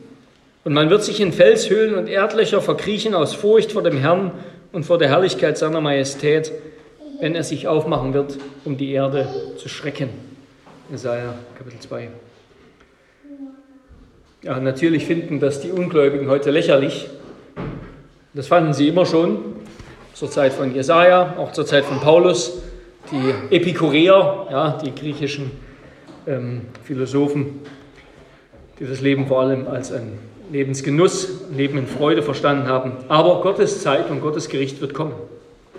Und 0.65 0.73
man 0.73 0.91
wird 0.91 1.05
sich 1.05 1.21
in 1.21 1.33
Felshöhlen 1.33 1.95
und 1.95 2.09
Erdlöcher 2.09 2.61
verkriechen 2.61 3.15
aus 3.15 3.35
Furcht 3.35 3.73
vor 3.73 3.83
dem 3.83 3.99
Herrn 3.99 4.33
und 4.73 4.85
vor 4.85 4.99
der 4.99 5.09
Herrlichkeit 5.09 5.59
seiner 5.59 5.81
Majestät, 5.81 6.53
wenn 7.21 7.35
er 7.35 7.43
sich 7.43 7.69
aufmachen 7.69 8.15
wird, 8.15 8.39
um 8.65 8.77
die 8.77 8.93
Erde 8.93 9.29
zu 9.57 9.69
schrecken. 9.69 10.11
Jesaja 10.91 11.35
Kapitel 11.57 11.81
2. 11.81 12.09
Ja, 14.43 14.61
natürlich 14.61 15.07
finden 15.07 15.41
das 15.41 15.61
die 15.61 15.71
Ungläubigen 15.71 16.29
heute 16.29 16.51
lächerlich, 16.51 17.09
das 18.37 18.49
fanden 18.49 18.75
sie 18.75 18.89
immer 18.89 19.07
schon, 19.07 19.39
zur 20.13 20.31
Zeit 20.31 20.53
von 20.53 20.75
Jesaja, 20.75 21.37
auch 21.39 21.53
zur 21.53 21.65
Zeit 21.65 21.85
von 21.85 22.01
Paulus. 22.01 22.63
Die 23.11 23.55
Epikureer, 23.55 24.47
ja, 24.51 24.79
die 24.85 24.95
griechischen 24.95 25.51
ähm, 26.27 26.63
Philosophen, 26.85 27.61
die 28.79 28.85
das 28.87 29.01
Leben 29.01 29.27
vor 29.27 29.41
allem 29.41 29.67
als 29.67 29.91
ein 29.91 30.19
Lebensgenuss, 30.53 31.45
Leben 31.55 31.79
in 31.79 31.87
Freude 31.87 32.23
verstanden 32.23 32.67
haben. 32.67 32.93
Aber 33.09 33.41
Gottes 33.41 33.83
Zeit 33.83 34.11
und 34.11 34.21
Gottes 34.21 34.49
Gericht 34.49 34.81
wird 34.81 34.93
kommen. 34.93 35.15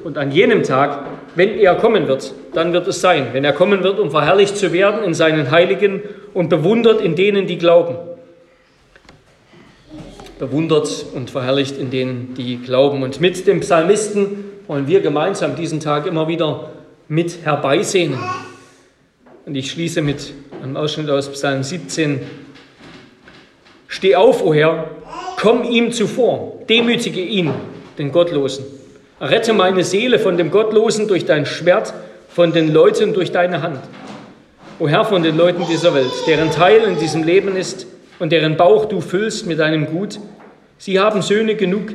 Und 0.04 0.18
an 0.18 0.32
jenem 0.32 0.64
Tag, 0.64 1.06
wenn 1.36 1.58
er 1.58 1.76
kommen 1.76 2.08
wird, 2.08 2.34
dann 2.54 2.74
wird 2.74 2.88
es 2.88 3.02
sein. 3.02 3.28
Wenn 3.34 3.44
er 3.44 3.54
kommen 3.54 3.84
wird, 3.84 4.00
um 4.00 4.12
verherrlicht 4.12 4.58
zu 4.58 4.74
werden 4.74 5.04
in 5.04 5.14
seinen 5.14 5.52
Heiligen 5.52 6.02
und 6.34 6.50
bewundert 6.50 7.02
in 7.02 7.16
denen, 7.16 7.48
die 7.48 7.58
glauben 7.58 7.96
bewundert 10.40 11.06
und 11.14 11.30
verherrlicht 11.30 11.78
in 11.78 11.90
denen, 11.90 12.34
die 12.36 12.58
glauben. 12.58 13.04
Und 13.04 13.20
mit 13.22 13.48
dem 13.48 13.62
Psalmisten 13.62 14.46
wollen 14.68 14.88
wir 14.88 15.02
gemeinsam 15.02 15.56
diesen 15.56 15.80
Tag 15.80 16.06
immer 16.06 16.28
wieder 16.28 16.72
mit 17.08 17.44
herbeisehnen. 17.44 18.20
Und 19.46 19.56
ich 19.56 19.72
schließe 19.72 20.02
mit 20.02 20.34
einem 20.62 20.78
Ausschnitt 20.78 21.10
aus 21.10 21.30
Psalm 21.30 21.64
17. 21.64 22.20
Steh 23.88 24.16
auf, 24.16 24.44
o 24.44 24.54
Herr, 24.54 24.90
komm 25.40 25.64
ihm 25.64 25.92
zuvor, 25.92 26.60
demütige 26.68 27.22
ihn, 27.22 27.52
den 27.98 28.12
Gottlosen. 28.12 28.66
Rette 29.20 29.54
meine 29.54 29.84
Seele 29.84 30.20
von 30.20 30.38
dem 30.38 30.52
Gottlosen 30.52 31.08
durch 31.08 31.26
dein 31.26 31.46
Schwert, 31.46 31.94
von 32.30 32.52
den 32.54 32.72
Leuten 32.72 33.14
durch 33.14 33.32
deine 33.32 33.64
Hand. 33.64 33.80
O 34.80 34.88
Herr, 34.88 35.06
von 35.06 35.24
den 35.24 35.36
Leuten 35.36 35.66
dieser 35.68 35.96
Welt, 35.96 36.12
deren 36.28 36.52
Teil 36.52 36.84
in 36.84 37.00
diesem 37.00 37.24
Leben 37.24 37.56
ist, 37.56 37.88
und 38.20 38.32
deren 38.32 38.58
Bauch 38.58 38.86
du 38.86 39.02
füllst 39.02 39.46
mit 39.46 39.60
deinem 39.60 39.88
Gut. 39.88 40.20
Sie 40.78 41.00
haben 41.00 41.22
Söhne 41.22 41.56
genug 41.56 41.94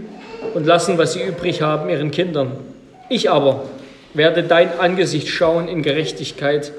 und 0.55 0.67
lassen, 0.67 0.99
was 0.99 1.13
sie 1.13 1.23
übrig 1.23 1.63
haben, 1.63 1.89
ihren 1.89 2.11
Kindern. 2.11 2.53
Ich 3.09 3.31
aber 3.31 3.65
werde 4.15 4.43
dein 4.43 4.79
Angesicht 4.79 5.29
schauen 5.29 5.69
in 5.69 5.83
Gerechtigkeit, 5.83 6.73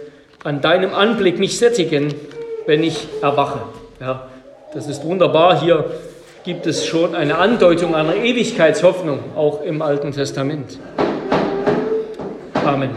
an 0.43 0.61
deinem 0.61 0.93
Anblick 0.93 1.39
mich 1.39 1.57
sättigen, 1.57 2.13
wenn 2.65 2.83
ich 2.83 3.07
erwache. 3.21 3.61
Ja, 3.99 4.27
das 4.73 4.87
ist 4.87 5.03
wunderbar. 5.03 5.61
Hier 5.61 5.85
gibt 6.43 6.67
es 6.67 6.85
schon 6.85 7.15
eine 7.15 7.37
Andeutung 7.37 7.95
einer 7.95 8.15
Ewigkeitshoffnung, 8.15 9.19
auch 9.35 9.61
im 9.63 9.81
Alten 9.81 10.11
Testament. 10.11 10.77
Amen. 12.65 12.89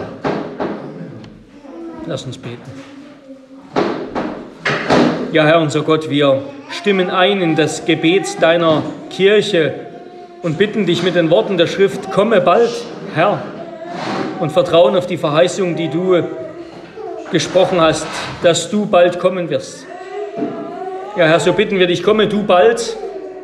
Lass 2.06 2.24
uns 2.24 2.38
beten. 2.38 2.62
Ja, 5.30 5.44
Herr 5.44 5.60
unser 5.60 5.82
Gott, 5.82 6.10
wir 6.10 6.42
stimmen 6.70 7.08
ein 7.08 7.40
in 7.40 7.54
das 7.54 7.84
Gebet 7.84 8.42
deiner 8.42 8.82
Kirche 9.10 9.74
und 10.42 10.58
bitten 10.58 10.84
dich 10.84 11.04
mit 11.04 11.14
den 11.14 11.30
Worten 11.30 11.56
der 11.56 11.68
Schrift, 11.68 12.10
komme 12.10 12.40
bald, 12.40 12.70
Herr, 13.14 13.42
und 14.40 14.50
vertrauen 14.50 14.96
auf 14.96 15.06
die 15.06 15.18
Verheißung, 15.18 15.76
die 15.76 15.88
du 15.88 16.20
gesprochen 17.30 17.80
hast, 17.80 18.06
dass 18.42 18.70
du 18.70 18.86
bald 18.86 19.20
kommen 19.20 19.50
wirst. 19.50 19.86
Ja, 21.16 21.26
Herr, 21.26 21.38
so 21.38 21.52
bitten 21.52 21.78
wir 21.78 21.86
dich, 21.86 22.02
komme 22.02 22.26
du 22.26 22.42
bald, 22.42 22.96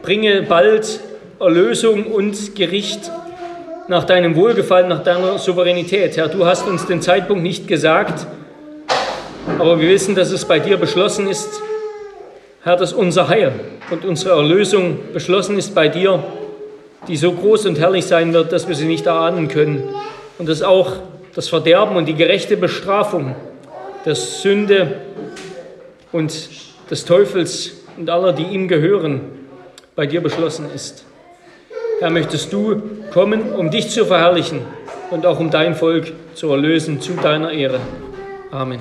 bringe 0.03 0.43
bald 0.43 1.01
Erlösung 1.41 2.07
und 2.07 2.55
Gericht 2.55 3.11
nach 3.89 4.05
deinem 4.05 4.37
Wohlgefallen, 4.37 4.89
nach 4.89 5.03
deiner 5.03 5.39
Souveränität. 5.39 6.17
Herr, 6.17 6.29
du 6.29 6.45
hast 6.47 6.67
uns 6.69 6.87
den 6.87 7.03
Zeitpunkt 7.03 7.43
nicht 7.43 7.67
gesagt, 7.69 8.27
aber 9.59 9.81
wir 9.81 9.89
wissen, 9.89 10.15
dass 10.15 10.31
es 10.31 10.45
bei 10.45 10.59
dir 10.59 10.77
beschlossen 10.77 11.29
ist 11.29 11.63
Herr, 12.65 12.77
dass 12.77 12.93
unser 12.93 13.27
Heil 13.27 13.51
und 13.91 14.05
unsere 14.05 14.37
Erlösung 14.37 14.99
beschlossen 15.13 15.59
ist 15.59 15.75
bei 15.75 15.89
dir, 15.89 16.23
die 17.09 17.17
so 17.17 17.33
groß 17.33 17.67
und 17.67 17.81
herrlich 17.81 18.05
sein 18.05 18.33
wird, 18.33 18.53
dass 18.53 18.69
wir 18.69 18.77
sie 18.77 18.87
nicht 18.87 19.07
erahnen 19.07 19.49
können. 19.49 19.83
Und 20.39 20.49
dass 20.49 20.63
auch 20.63 20.93
das 21.35 21.49
Verderben 21.49 21.97
und 21.97 22.07
die 22.07 22.15
gerechte 22.15 22.57
Bestrafung 22.57 23.35
der 24.07 24.15
Sünde 24.15 25.01
und 26.13 26.33
des 26.89 27.05
Teufels 27.05 27.83
und 27.97 28.09
aller, 28.09 28.33
die 28.33 28.45
ihm 28.45 28.69
gehören, 28.69 29.23
bei 29.95 30.07
dir 30.07 30.23
beschlossen 30.23 30.67
ist. 30.75 31.05
Herr, 32.01 32.11
möchtest 32.11 32.53
du 32.53 32.83
kommen, 33.13 33.53
um 33.53 33.71
dich 33.71 33.91
zu 33.91 34.07
verherrlichen 34.07 34.61
und 35.11 35.27
auch 35.27 35.39
um 35.39 35.51
dein 35.51 35.75
Volk 35.75 36.13
zu 36.35 36.51
erlösen 36.51 37.01
zu 37.01 37.13
deiner 37.13 37.53
Ehre. 37.53 37.81
Amen. 38.51 38.81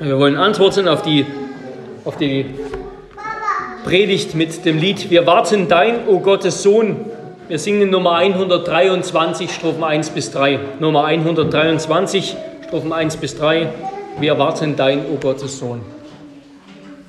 Wir 0.00 0.18
wollen 0.18 0.36
antworten 0.36 0.88
auf 0.88 1.02
die, 1.02 1.26
auf 2.04 2.16
die 2.16 2.46
Predigt 3.84 4.34
mit 4.34 4.64
dem 4.64 4.78
Lied 4.78 5.10
Wir 5.10 5.26
warten 5.26 5.68
dein, 5.68 6.08
o 6.08 6.18
Gottes 6.20 6.62
Sohn. 6.62 6.96
Wir 7.48 7.58
singen 7.58 7.90
Nummer 7.90 8.16
123, 8.16 9.50
Strophen 9.50 9.84
1 9.84 10.10
bis 10.10 10.32
3. 10.32 10.58
Nummer 10.80 11.04
123, 11.04 12.36
Strophen 12.66 12.92
1 12.92 13.16
bis 13.18 13.36
3. 13.36 13.68
Wir 14.18 14.38
warten 14.38 14.74
dein, 14.76 15.04
o 15.12 15.16
Gottes 15.16 15.58
Sohn. 15.58 15.95